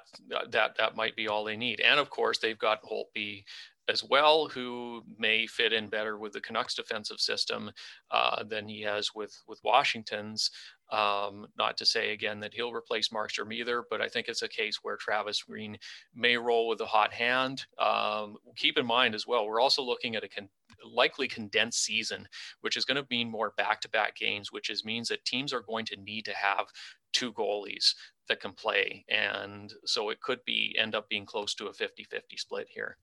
[0.49, 1.79] that that might be all they need.
[1.79, 3.45] And of course, they've got Holtby
[3.89, 7.71] as well, who may fit in better with the Canucks defensive system
[8.11, 10.51] uh, than he has with with Washington's.
[10.91, 14.47] Um, not to say again that he'll replace Markstrom either, but I think it's a
[14.47, 15.77] case where Travis Green
[16.15, 17.65] may roll with a hot hand.
[17.77, 20.49] Um, keep in mind as well, we're also looking at a con-
[20.83, 22.27] likely condensed season,
[22.61, 25.85] which is going to mean more back-to-back games, which is means that teams are going
[25.85, 26.65] to need to have
[27.13, 27.93] two goalies
[28.27, 32.21] that can play, and so it could be end up being close to a 50-50
[32.37, 32.97] split here.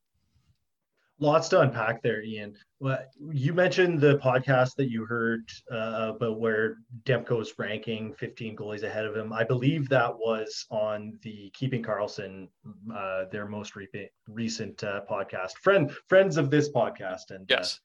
[1.18, 2.54] Lots to unpack there, Ian.
[2.78, 2.98] Well,
[3.32, 9.06] you mentioned the podcast that you heard uh, about where Demko's ranking 15 goalies ahead
[9.06, 9.32] of him.
[9.32, 12.48] I believe that was on the Keeping Carlson,
[12.94, 15.52] uh, their most re- recent uh, podcast.
[15.62, 17.80] Friend, friends of this podcast, and uh, yes,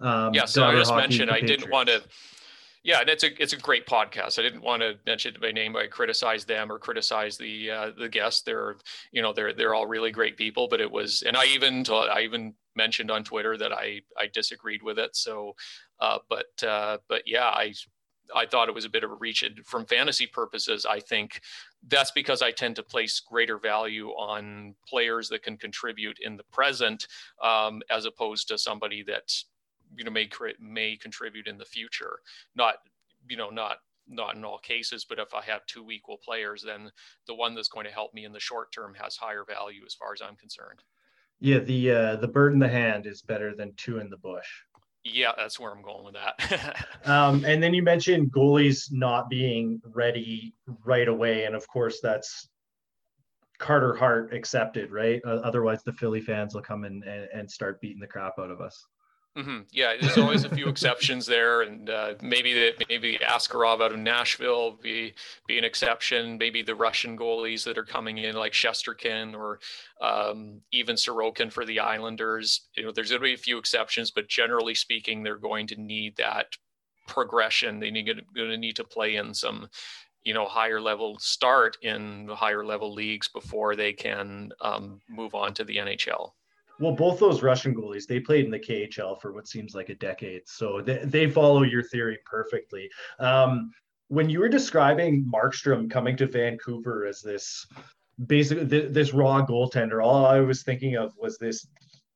[0.00, 0.52] um, yes.
[0.52, 2.02] So I just mentioned I didn't want to
[2.82, 4.38] yeah, and it's a it's a great podcast.
[4.38, 7.90] I didn't want to mention it by name, I criticize them or criticize the uh,
[7.98, 8.42] the guests.
[8.42, 8.76] They're
[9.12, 12.22] you know they're they're all really great people, but it was and I even I
[12.22, 15.16] even mentioned on Twitter that I I disagreed with it.
[15.16, 15.54] So,
[16.00, 17.74] uh, but uh, but yeah, I
[18.34, 19.44] I thought it was a bit of a reach.
[19.64, 21.40] From fantasy purposes, I think
[21.86, 26.44] that's because I tend to place greater value on players that can contribute in the
[26.52, 27.06] present,
[27.42, 29.46] um, as opposed to somebody that's
[29.96, 32.20] you know may create may contribute in the future.
[32.54, 32.76] Not
[33.28, 36.90] you know not not in all cases, but if I have two equal players, then
[37.26, 39.94] the one that's going to help me in the short term has higher value as
[39.94, 40.82] far as I'm concerned.
[41.40, 44.48] Yeah, the uh, the bird in the hand is better than two in the bush.
[45.04, 46.86] Yeah, that's where I'm going with that.
[47.04, 52.48] um, and then you mentioned goalies not being ready right away, and of course that's
[53.58, 55.20] Carter Hart accepted, right?
[55.24, 58.50] Uh, otherwise, the Philly fans will come in and, and start beating the crap out
[58.50, 58.86] of us.
[59.38, 59.58] Mm-hmm.
[59.70, 63.98] Yeah, there's always a few exceptions there, and uh, maybe that maybe Askarov out of
[63.98, 65.14] Nashville be
[65.46, 66.38] be an exception.
[66.38, 69.60] Maybe the Russian goalies that are coming in, like Shesterkin or
[70.00, 72.68] um, even Sorokin for the Islanders.
[72.76, 75.80] You know, there's going to be a few exceptions, but generally speaking, they're going to
[75.80, 76.46] need that
[77.06, 77.78] progression.
[77.78, 79.68] They need going to need to play in some
[80.24, 85.36] you know higher level start in the higher level leagues before they can um, move
[85.36, 86.32] on to the NHL.
[86.80, 89.94] Well, both those Russian goalies, they played in the KHL for what seems like a
[89.94, 90.42] decade.
[90.46, 92.88] So they, they follow your theory perfectly.
[93.18, 93.72] Um,
[94.08, 97.66] when you were describing Markstrom coming to Vancouver as this
[98.26, 101.66] basically this raw goaltender, all I was thinking of was this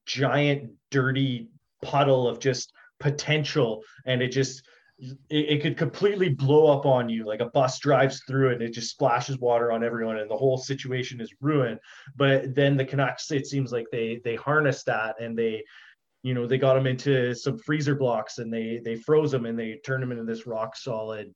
[0.07, 1.49] giant, dirty
[1.83, 3.83] puddle of just potential.
[4.07, 4.65] And it just,
[5.03, 8.63] it, it, could completely blow up on you like a bus drives through it and
[8.63, 11.81] it just splashes water on everyone and the whole situation is ruined.
[12.15, 15.65] But then the canucks it seems like they they harnessed that and they
[16.23, 19.59] you know they got them into some freezer blocks and they they froze them and
[19.59, 21.35] they turned them into this rock solid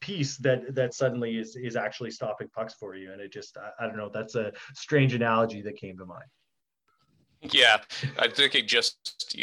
[0.00, 3.12] piece that that suddenly is is actually stopping pucks for you.
[3.12, 6.28] And it just I, I don't know that's a strange analogy that came to mind
[7.42, 7.78] yeah,
[8.18, 9.36] I think it just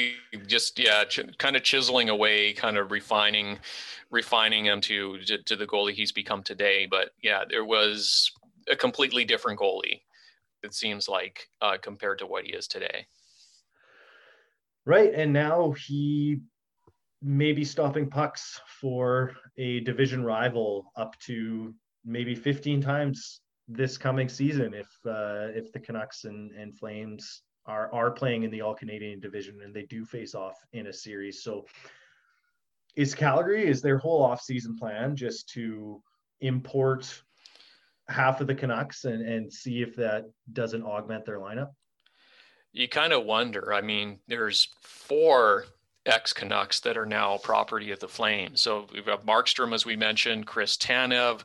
[0.47, 3.59] just yeah, ch- kind of chiseling away, kind of refining,
[4.11, 6.87] refining him to, to to the goalie he's become today.
[6.89, 8.31] But yeah, there was
[8.71, 10.01] a completely different goalie.
[10.63, 13.05] It seems like uh, compared to what he is today.
[14.85, 16.41] Right, and now he
[17.21, 21.73] may be stopping pucks for a division rival up to
[22.03, 23.39] maybe 15 times
[23.69, 28.51] this coming season if uh, if the Canucks and, and Flames are are playing in
[28.51, 31.43] the All Canadian division and they do face off in a series.
[31.43, 31.65] So
[32.95, 36.01] is Calgary is their whole off-season plan just to
[36.41, 37.23] import
[38.07, 41.69] half of the Canucks and, and see if that doesn't augment their lineup?
[42.71, 43.73] You kind of wonder.
[43.73, 45.65] I mean, there's four
[46.05, 48.61] ex Canucks that are now property of the Flames.
[48.61, 51.43] So we've got Markstrom, as we mentioned, Chris Tanev,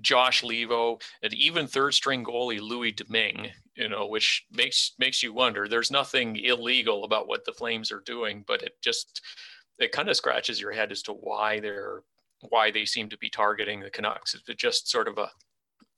[0.00, 3.50] Josh Leivo, and even third string goalie Louis Domingue,
[3.80, 5.66] you know, which makes makes you wonder.
[5.66, 9.22] There's nothing illegal about what the Flames are doing, but it just
[9.78, 12.02] it kind of scratches your head as to why they're
[12.50, 14.34] why they seem to be targeting the Canucks.
[14.34, 15.30] Is it just sort of a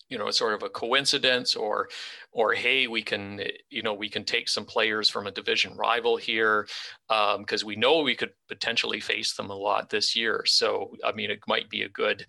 [0.09, 1.89] you know, sort of a coincidence or
[2.33, 6.17] or hey, we can you know we can take some players from a division rival
[6.17, 6.69] here
[7.09, 10.45] because um, we know we could potentially face them a lot this year.
[10.47, 12.27] So I mean, it might be a good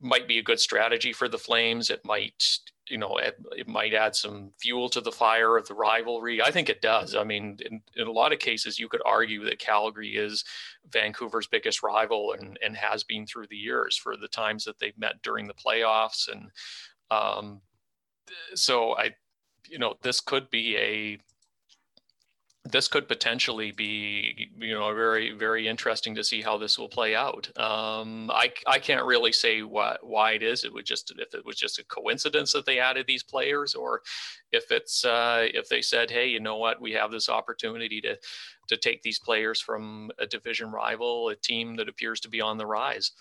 [0.00, 1.90] might be a good strategy for the Flames.
[1.90, 2.42] It might,
[2.90, 6.42] you know, it, it, might add some fuel to the fire of the rivalry.
[6.42, 7.14] I think it does.
[7.14, 10.44] I mean, in, in, a lot of cases, you could argue that Calgary is
[10.90, 14.98] Vancouver's biggest rival and, and has been through the years for the times that they've
[14.98, 16.28] met during the playoffs.
[16.30, 16.50] And
[17.10, 17.60] um,
[18.54, 19.14] so I,
[19.68, 21.18] you know, this could be a
[22.66, 27.16] this could potentially be, you know, very, very interesting to see how this will play
[27.16, 27.48] out.
[27.58, 30.64] Um, I, I can't really say what, why it is.
[30.64, 34.02] It would just, if it was just a coincidence that they added these players, or
[34.52, 38.18] if it's, uh, if they said, hey, you know what, we have this opportunity to,
[38.68, 42.58] to take these players from a division rival, a team that appears to be on
[42.58, 43.12] the rise.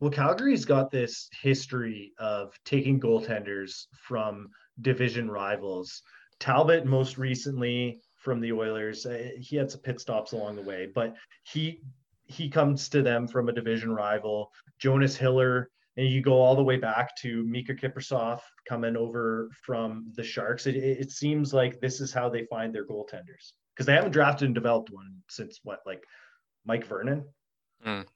[0.00, 4.48] Well, Calgary's got this history of taking goaltenders from
[4.80, 6.02] division rivals
[6.40, 10.88] Talbot, most recently from the Oilers, uh, he had some pit stops along the way,
[10.94, 11.14] but
[11.44, 11.80] he
[12.26, 14.50] he comes to them from a division rival.
[14.78, 20.10] Jonas Hiller, and you go all the way back to Mika Kiprusoff coming over from
[20.14, 20.66] the Sharks.
[20.66, 24.46] It, it seems like this is how they find their goaltenders because they haven't drafted
[24.46, 26.02] and developed one since what, like
[26.64, 27.24] Mike Vernon.
[27.86, 28.06] Mm.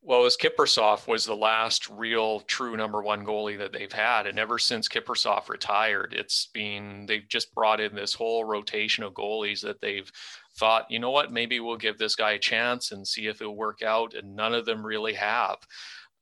[0.00, 4.26] Well, as Kiprusoff was the last real true number one goalie that they've had.
[4.26, 9.12] And ever since Kiprusoff retired, it's been, they've just brought in this whole rotation of
[9.12, 10.10] goalies that they've
[10.56, 13.56] thought, you know what, maybe we'll give this guy a chance and see if it'll
[13.56, 14.14] work out.
[14.14, 15.58] And none of them really have.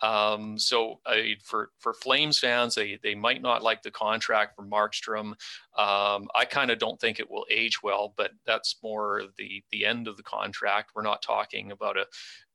[0.03, 1.01] Um, so
[1.42, 5.32] for for Flames fans, they they might not like the contract for Markstrom.
[5.78, 9.86] Um, I kind of don't think it will age well, but that's more the the
[9.86, 10.92] end of the contract.
[10.94, 12.07] We're not talking about a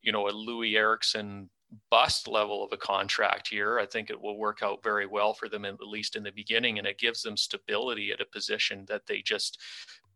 [0.02, 1.50] you know a Loui Eriksson
[1.90, 3.80] bust level of a contract here.
[3.80, 6.78] I think it will work out very well for them, at least in the beginning,
[6.78, 9.60] and it gives them stability at a position that they just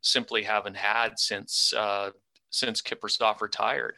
[0.02, 2.12] simply haven't had since uh,
[2.50, 3.96] since Kiprusoff retired.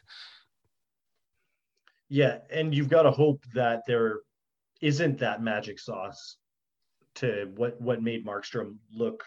[2.10, 4.20] Yeah, and you've got to hope that there
[4.82, 6.38] isn't that magic sauce
[7.16, 9.24] to what what made Markstrom look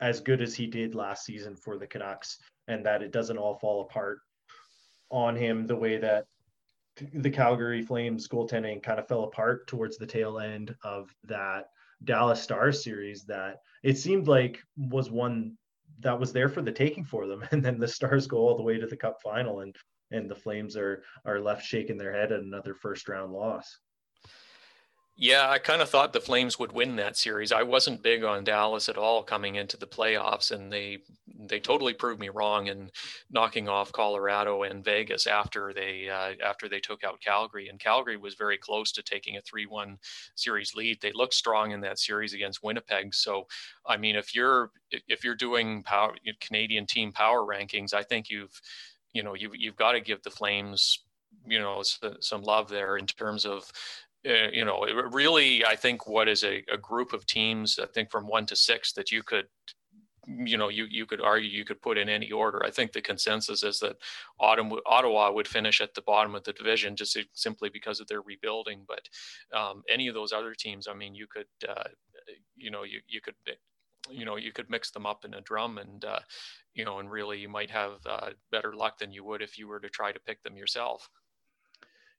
[0.00, 3.54] as good as he did last season for the Canucks, and that it doesn't all
[3.54, 4.18] fall apart
[5.10, 6.26] on him the way that
[7.14, 11.66] the Calgary Flames goaltending kind of fell apart towards the tail end of that
[12.04, 15.56] Dallas Stars series that it seemed like was one
[16.00, 18.62] that was there for the taking for them and then the Stars go all the
[18.62, 19.74] way to the cup final and
[20.12, 23.78] and the Flames are are left shaking their head at another first round loss.
[25.14, 27.52] Yeah, I kind of thought the Flames would win that series.
[27.52, 30.98] I wasn't big on Dallas at all coming into the playoffs, and they
[31.48, 32.90] they totally proved me wrong in
[33.30, 37.68] knocking off Colorado and Vegas after they uh, after they took out Calgary.
[37.68, 39.98] And Calgary was very close to taking a three-one
[40.34, 41.00] series lead.
[41.00, 43.14] They looked strong in that series against Winnipeg.
[43.14, 43.46] So,
[43.86, 44.70] I mean, if you're
[45.08, 48.58] if you're doing power Canadian team power rankings, I think you've
[49.12, 51.04] you know you've you've got to give the Flames
[51.46, 51.82] you know
[52.20, 53.70] some love there in terms of
[54.28, 58.10] uh, you know really i think what is a, a group of teams i think
[58.10, 59.46] from one to six that you could
[60.26, 62.62] you know you you could argue you could put in any order.
[62.64, 63.96] I think the consensus is that
[64.38, 68.84] ottawa would finish at the bottom of the division just simply because of their rebuilding
[68.86, 69.08] but
[69.56, 71.88] um, any of those other teams i mean you could uh,
[72.56, 73.34] you know you, you could
[74.10, 76.20] you know you could mix them up in a drum and uh,
[76.74, 79.68] you know and really you might have uh, better luck than you would if you
[79.68, 81.08] were to try to pick them yourself.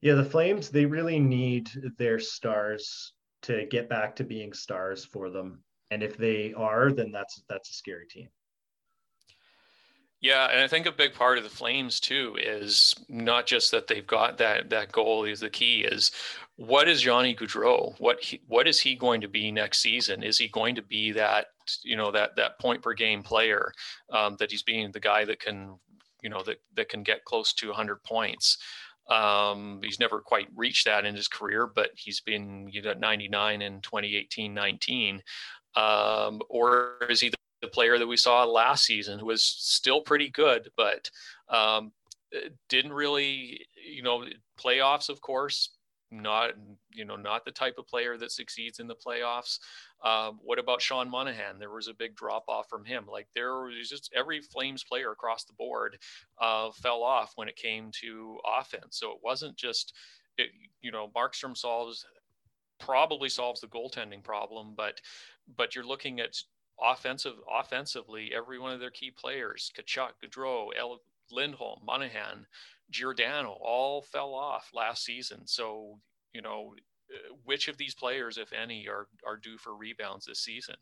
[0.01, 3.13] Yeah the flames they really need their stars
[3.43, 5.61] to get back to being stars for them.
[5.91, 8.29] And if they are then that's that's a scary team
[10.23, 13.87] yeah, and I think a big part of the Flames too is not just that
[13.87, 16.11] they've got that that goal is the key is
[16.55, 17.99] what is Johnny Gaudreau?
[17.99, 20.23] What he, what is he going to be next season?
[20.23, 21.47] Is he going to be that
[21.83, 23.73] you know that that point per game player
[24.11, 25.77] um, that he's being the guy that can
[26.21, 28.57] you know that that can get close to 100 points.
[29.09, 33.61] Um, he's never quite reached that in his career, but he's been you know 99
[33.61, 35.21] in 2018 19.
[35.75, 37.33] Um, or is he
[37.63, 41.09] the player that we saw last season who was still pretty good, but
[41.49, 41.93] um,
[42.67, 44.25] didn't really, you know,
[44.59, 45.69] playoffs, of course,
[46.11, 46.51] not
[46.93, 49.57] you know not the type of player that succeeds in the playoffs.
[50.03, 51.57] Um, what about Sean Monahan?
[51.57, 53.05] There was a big drop off from him.
[53.09, 55.97] Like there was just every Flames player across the board
[56.39, 58.99] uh, fell off when it came to offense.
[58.99, 59.93] So it wasn't just
[60.37, 60.49] it,
[60.81, 62.05] you know Markstrom solves
[62.79, 64.99] probably solves the goaltending problem, but
[65.57, 66.35] but you're looking at
[66.81, 70.99] offensive offensively every one of their key players Tkachuk, Gaudreau, El,
[71.31, 72.45] Lindholm, Monahan,
[72.89, 75.47] Giordano all fell off last season.
[75.47, 75.99] So,
[76.33, 76.75] you know,
[77.13, 80.75] uh, which of these players, if any, are, are due for rebounds this season?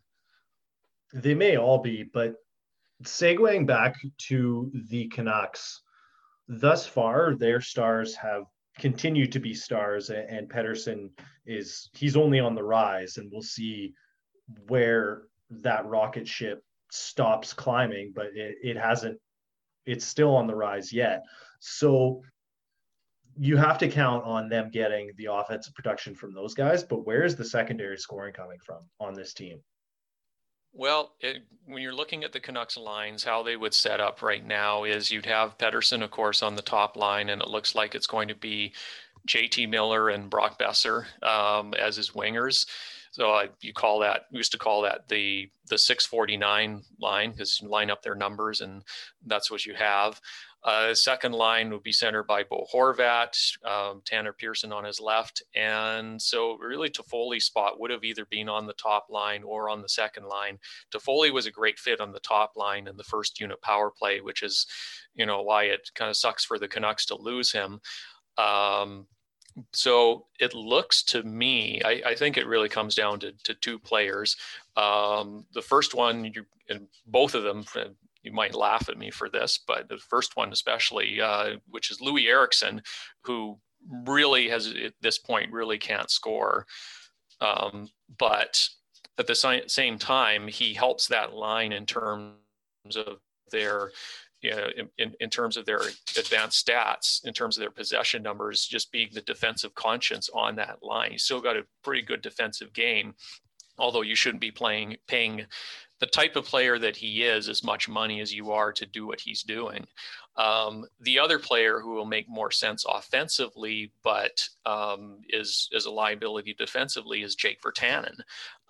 [1.14, 2.36] They may all be, but
[3.04, 3.96] segueing back
[4.30, 5.82] to the Canucks,
[6.48, 8.44] thus far, their stars have
[8.80, 11.10] continued to be stars, and Pettersson
[11.46, 13.94] is he's only on the rise, and we'll see
[14.68, 19.20] where that rocket ship stops climbing, but it, it hasn't
[19.86, 21.24] it's still on the rise yet.
[21.60, 22.22] So
[23.38, 26.84] you have to count on them getting the offensive production from those guys.
[26.84, 29.60] But where is the secondary scoring coming from on this team?
[30.74, 34.46] Well, it, when you're looking at the Canucks lines, how they would set up right
[34.46, 37.94] now is you'd have Pettersson, of course, on the top line, and it looks like
[37.94, 38.74] it's going to be
[39.28, 42.66] JT Miller and Brock Boeser um, as his wingers.
[43.12, 47.62] So uh, you call that, we used to call that the the 649 line because
[47.62, 48.84] you line up their numbers and
[49.26, 50.20] that's what you have.
[50.64, 53.36] Uh, second line would be centered by Bo Horvat,
[53.66, 55.42] um, Tanner Pearson on his left.
[55.56, 59.82] And so really Toffoli's spot would have either been on the top line or on
[59.82, 60.60] the second line.
[60.94, 64.22] Toffoli was a great fit on the top line in the first unit power play,
[64.22, 64.68] which is,
[65.16, 67.80] you know, why it kind of sucks for the Canucks to lose him.
[68.38, 69.08] Um,
[69.74, 73.80] so it looks to me, I, I, think it really comes down to, to two
[73.80, 74.36] players.
[74.78, 77.66] Um, the first one, you, and both of them,
[78.24, 82.00] you might laugh at me for this, but the first one especially, uh, which is
[82.00, 82.82] Loui Eriksson,
[83.24, 83.60] who
[84.06, 86.66] really has at this point really can't score.
[87.40, 88.68] Um, but
[89.18, 92.36] at the same time, he helps that line in terms
[92.96, 93.18] of
[93.52, 93.92] their
[94.42, 94.68] you know,
[94.98, 95.82] in, in terms of their
[96.18, 100.80] advanced stats, in terms of their possession numbers, just being the defensive conscience on that
[100.82, 101.12] line.
[101.12, 103.14] You still got a pretty good defensive game,
[103.78, 105.46] although you shouldn't be playing paying
[106.00, 109.06] the type of player that he is as much money as you are to do
[109.06, 109.86] what he's doing.
[110.36, 115.92] Um, the other player who will make more sense offensively, but um, is is a
[115.92, 118.16] liability defensively, is Jake Virtanen.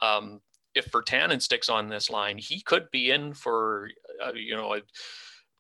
[0.02, 0.42] Um,
[0.76, 3.90] if Virtanen sticks on this line, he could be in for
[4.24, 4.82] uh, you know a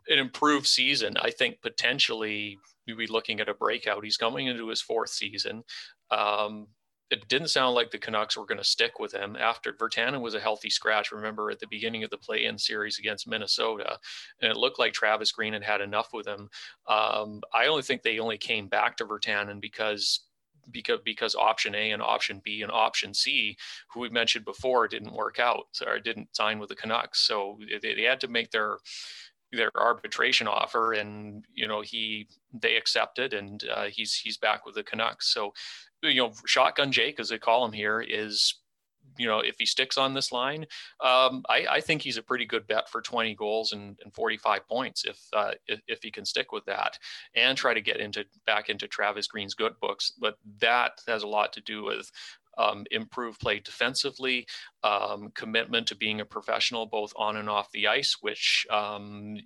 [0.08, 2.58] an improved season, I think potentially
[2.88, 4.04] we'd be looking at a breakout.
[4.04, 5.64] He's coming into his fourth season.
[6.10, 6.68] Um,
[7.10, 10.34] it didn't sound like the Canucks were going to stick with him after Virtanen was
[10.34, 11.12] a healthy scratch.
[11.12, 13.98] Remember at the beginning of the play-in series against Minnesota,
[14.42, 16.50] and it looked like Travis Green had had enough with him.
[16.88, 20.22] Um, I only think they only came back to Virtanen because
[20.70, 23.58] because because option A and option B and option C,
[23.92, 27.26] who we mentioned before, didn't work out or didn't sign with the Canucks.
[27.28, 28.78] So they, they had to make their
[29.52, 34.76] their arbitration offer and you know he they accepted and uh, he's he's back with
[34.76, 35.54] the Canucks so
[36.02, 38.61] you know shotgun Jake as they call him here is
[39.22, 40.66] you know if he sticks on this line
[41.02, 44.68] um, I, I think he's a pretty good bet for 20 goals and, and 45
[44.68, 46.98] points if, uh, if, if he can stick with that
[47.36, 51.28] and try to get into back into Travis Green's good books but that has a
[51.28, 52.12] lot to do with
[52.58, 54.46] um, improved play defensively,
[54.84, 59.38] um, commitment to being a professional both on and off the ice, which um,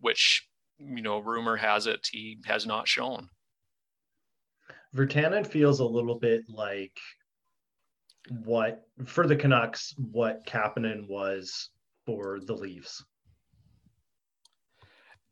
[0.00, 0.46] which
[0.78, 3.28] you know rumor has it he has not shown.
[4.94, 6.98] Virtanen feels a little bit like
[8.28, 11.70] what for the Canucks what Kapanen was
[12.06, 13.02] for the Leafs.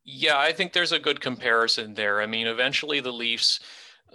[0.04, 2.22] Yeah, I think there's a good comparison there.
[2.22, 3.60] I mean, eventually the Leafs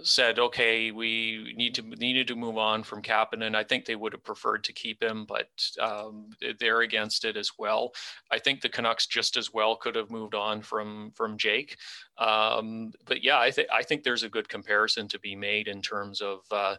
[0.02, 3.54] said, okay, we need to needed to move on from Kapanen.
[3.54, 5.48] I think they would have preferred to keep him, but
[5.80, 7.92] um, they're against it as well.
[8.30, 11.76] I think the Canucks just as well could have moved on from from Jake.
[12.18, 15.80] Um, but yeah, I think I think there's a good comparison to be made in
[15.80, 16.40] terms of.
[16.50, 16.76] Uh,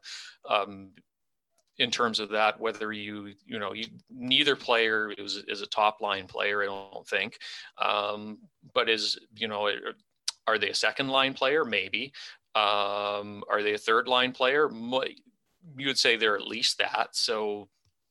[0.50, 0.92] um,
[1.78, 6.02] in terms of that, whether you, you know, you, neither player is, is a top
[6.02, 7.38] line player, I don't think,
[7.78, 8.38] um,
[8.74, 9.70] but is, you know,
[10.48, 11.66] are they a second line player?
[11.66, 12.14] Maybe.
[12.56, 14.70] Um, are they a third line player?
[14.72, 17.10] You would say they're at least that.
[17.12, 17.68] So,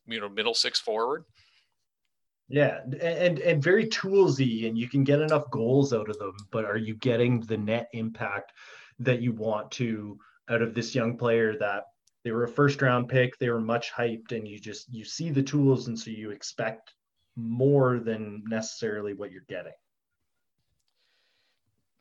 [0.07, 1.25] you know, middle six forward.
[2.49, 6.37] Yeah, and and very toolsy, and you can get enough goals out of them.
[6.53, 8.53] But are you getting the net impact
[8.99, 10.19] that you want to
[10.51, 11.85] out of this young player that
[12.25, 15.31] they were a first round pick, they were much hyped, and you just you see
[15.31, 16.95] the tools, and so you expect
[17.37, 19.73] more than necessarily what you're getting.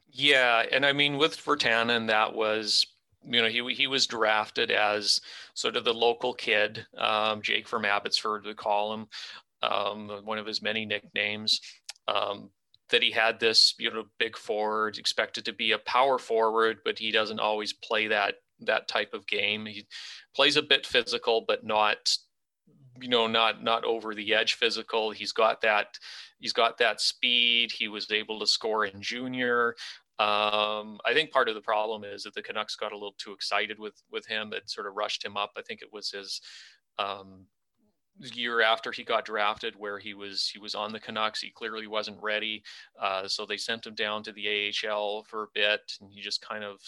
[0.10, 2.86] Yeah, and I mean with Virtanen, that was
[3.26, 5.20] you know he he was drafted as
[5.56, 9.08] sort of the local kid, um, Jake from Abbotsford, we call him,
[9.62, 11.60] um, one of his many nicknames.
[12.08, 12.50] Um,
[12.90, 17.00] that he had this you know big forward, expected to be a power forward, but
[17.00, 19.66] he doesn't always play that that type of game.
[19.66, 19.86] He
[20.36, 22.16] plays a bit physical, but not
[23.02, 25.98] you know not not over the edge physical he's got that
[26.40, 29.76] he's got that speed he was able to score in junior
[30.20, 33.34] um, I think part of the problem is that the Canucks got a little too
[33.34, 34.54] excited with with him.
[34.54, 35.54] It sort of rushed him up.
[35.58, 36.40] I think it was his
[37.00, 37.48] um,
[38.20, 41.42] year after he got drafted where he was he was on the Canucks.
[41.42, 42.64] He clearly wasn't ready,
[43.02, 46.48] uh, so they sent him down to the AHL for a bit, and he just
[46.48, 46.80] kind of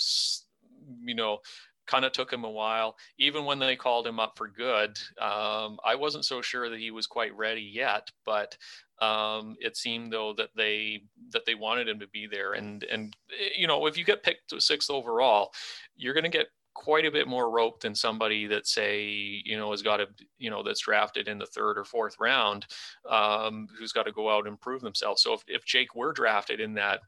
[1.04, 1.40] you know
[1.88, 2.96] kind of took him a while.
[3.20, 6.92] Even when they called him up for good, um, I wasn't so sure that he
[6.92, 8.10] was quite ready yet.
[8.26, 8.58] But
[9.00, 12.54] um, it seemed though that they that they wanted him to be there.
[12.54, 15.52] And and eh, you know, if you get picked to sixth overall,
[15.96, 19.06] you're going to get quite a bit more rope than somebody that say
[19.46, 20.08] you know has got to
[20.38, 22.66] you know that's drafted in the third or fourth round
[23.10, 26.60] um, who's got to go out and prove themselves so if, if jake were drafted
[26.60, 27.00] in that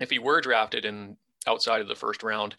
[0.00, 1.16] if he were drafted in
[1.48, 2.54] outside of the first round,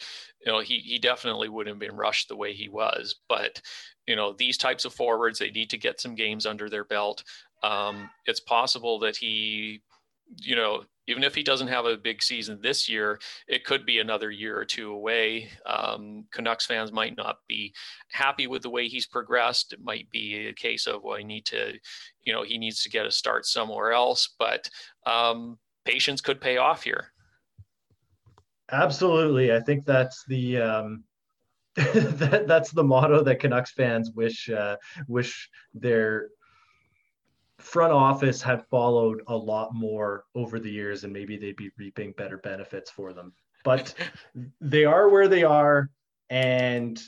[0.45, 3.15] you know, he, he definitely wouldn't have been rushed the way he was.
[3.27, 3.61] But,
[4.07, 7.23] you know, these types of forwards, they need to get some games under their belt.
[7.63, 9.81] Um, it's possible that he,
[10.37, 13.97] you know, even if he doesn't have a big season this year, it could be
[13.97, 15.49] another year or two away.
[15.65, 17.73] Um, Canucks fans might not be
[18.11, 19.73] happy with the way he's progressed.
[19.73, 21.73] It might be a case of, well, I need to,
[22.23, 24.29] you know, he needs to get a start somewhere else.
[24.37, 24.69] But
[25.07, 27.11] um, patience could pay off here.
[28.72, 29.53] Absolutely.
[29.53, 31.03] I think that's the um,
[31.76, 34.76] that, that's the motto that Canucks fans wish uh,
[35.07, 36.30] wish their
[37.57, 42.11] front office had followed a lot more over the years, and maybe they'd be reaping
[42.13, 43.34] better benefits for them.
[43.63, 43.93] But
[44.61, 45.89] they are where they are,
[46.30, 46.99] and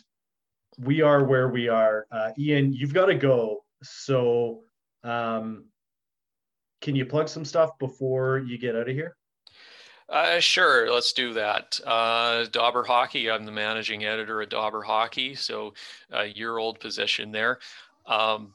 [0.77, 2.05] we are where we are.
[2.11, 3.63] Uh, Ian, you've got to go.
[3.83, 4.61] So,
[5.03, 5.65] um,
[6.81, 9.15] can you plug some stuff before you get out of here?
[10.11, 11.79] Uh, sure, let's do that.
[11.87, 15.73] Uh, Dobber Hockey, I'm the managing editor at Dobber Hockey, so
[16.11, 17.59] a year old position there.
[18.05, 18.53] Um,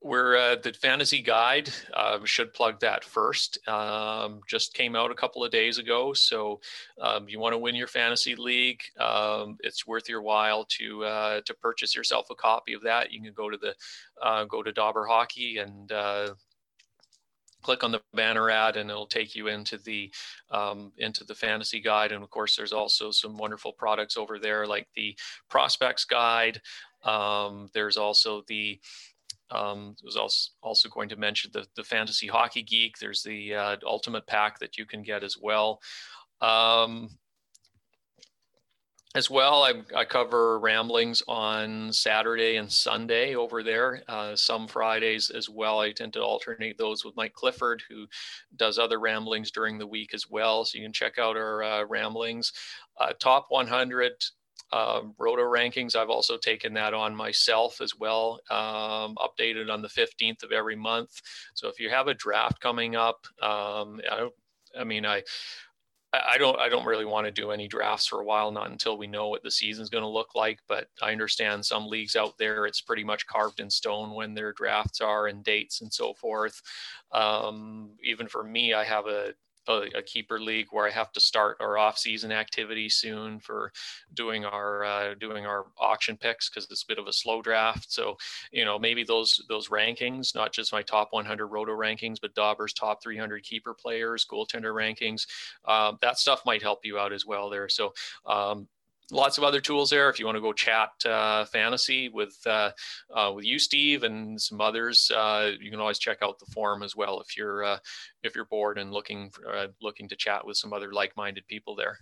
[0.00, 1.70] we're uh, the fantasy guide.
[1.92, 3.58] Uh, should plug that first.
[3.66, 6.60] Um, just came out a couple of days ago, so
[7.00, 8.82] um, you want to win your fantasy league.
[9.00, 13.10] Um, it's worth your while to uh, to purchase yourself a copy of that.
[13.10, 13.74] You can go to the
[14.22, 16.34] uh, go to Dobber Hockey and uh,
[17.66, 20.08] click on the banner ad and it'll take you into the
[20.52, 22.12] um, into the fantasy guide.
[22.12, 25.16] And of course there's also some wonderful products over there like the
[25.50, 26.60] prospects guide.
[27.02, 28.78] Um, there's also the
[29.50, 32.98] um, I was also, also going to mention the, the fantasy hockey geek.
[32.98, 35.80] There's the uh, ultimate pack that you can get as well.
[36.40, 37.10] Um,
[39.16, 44.02] as well, I, I, cover ramblings on Saturday and Sunday over there.
[44.06, 45.80] Uh, some Fridays as well.
[45.80, 48.06] I tend to alternate those with Mike Clifford, who
[48.56, 50.66] does other ramblings during the week as well.
[50.66, 52.52] So you can check out our uh, ramblings.
[53.00, 54.12] Uh, top 100
[54.72, 55.96] um, roto rankings.
[55.96, 60.76] I've also taken that on myself as well, um, updated on the 15th of every
[60.76, 61.22] month.
[61.54, 64.28] So if you have a draft coming up, um, I,
[64.78, 65.22] I mean, I
[66.26, 68.98] I don't I don't really want to do any drafts for a while, not until
[68.98, 70.60] we know what the season's going to look like.
[70.68, 74.52] But I understand some leagues out there, it's pretty much carved in stone when their
[74.52, 76.60] drafts are and dates and so forth.
[77.12, 79.34] Um, even for me, I have a
[79.68, 83.72] a, a, keeper league where I have to start our off-season activity soon for
[84.14, 87.92] doing our uh, doing our auction picks because it's a bit of a slow draft.
[87.92, 88.16] So
[88.52, 92.72] you know maybe those those rankings, not just my top 100 roto rankings, but Dobber's
[92.72, 95.26] top 300 keeper players, goaltender rankings,
[95.66, 97.68] um, that stuff might help you out as well there.
[97.68, 97.92] So
[98.26, 98.68] um,
[99.10, 100.08] lots of other tools there.
[100.08, 102.70] If you want to go chat uh, fantasy with uh,
[103.14, 106.82] uh, with you, Steve, and some others, uh, you can always check out the forum
[106.82, 107.78] as well if you're uh,
[108.22, 111.74] if you're bored and looking for, uh, looking to chat with some other like-minded people
[111.74, 111.98] there.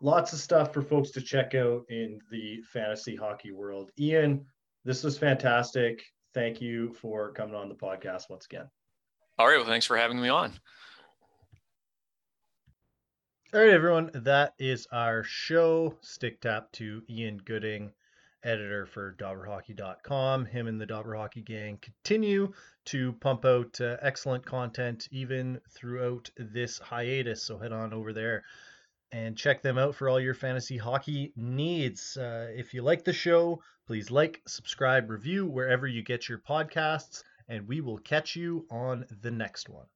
[0.00, 3.90] Lots of stuff for folks to check out in the fantasy hockey world.
[3.98, 4.44] Ian,
[4.84, 6.02] this was fantastic.
[6.34, 8.68] Thank you for coming on the podcast once again.
[9.38, 9.58] All right.
[9.58, 10.54] Well, thanks for having me on.
[13.54, 15.98] All right, everyone, that is our show.
[16.00, 17.92] Stick tap to Ian Gooding
[18.42, 20.46] editor for DobberHockey.com.
[20.46, 22.54] Him and the Dobber Hockey gang continue
[22.86, 27.42] to pump out uh, excellent content even throughout this hiatus.
[27.42, 28.42] So head on over there
[29.12, 32.16] and check them out for all your fantasy hockey needs.
[32.16, 37.22] Uh, if you like the show, please like, subscribe, review wherever you get your podcasts,
[37.50, 39.88] and we will catch you on the next one.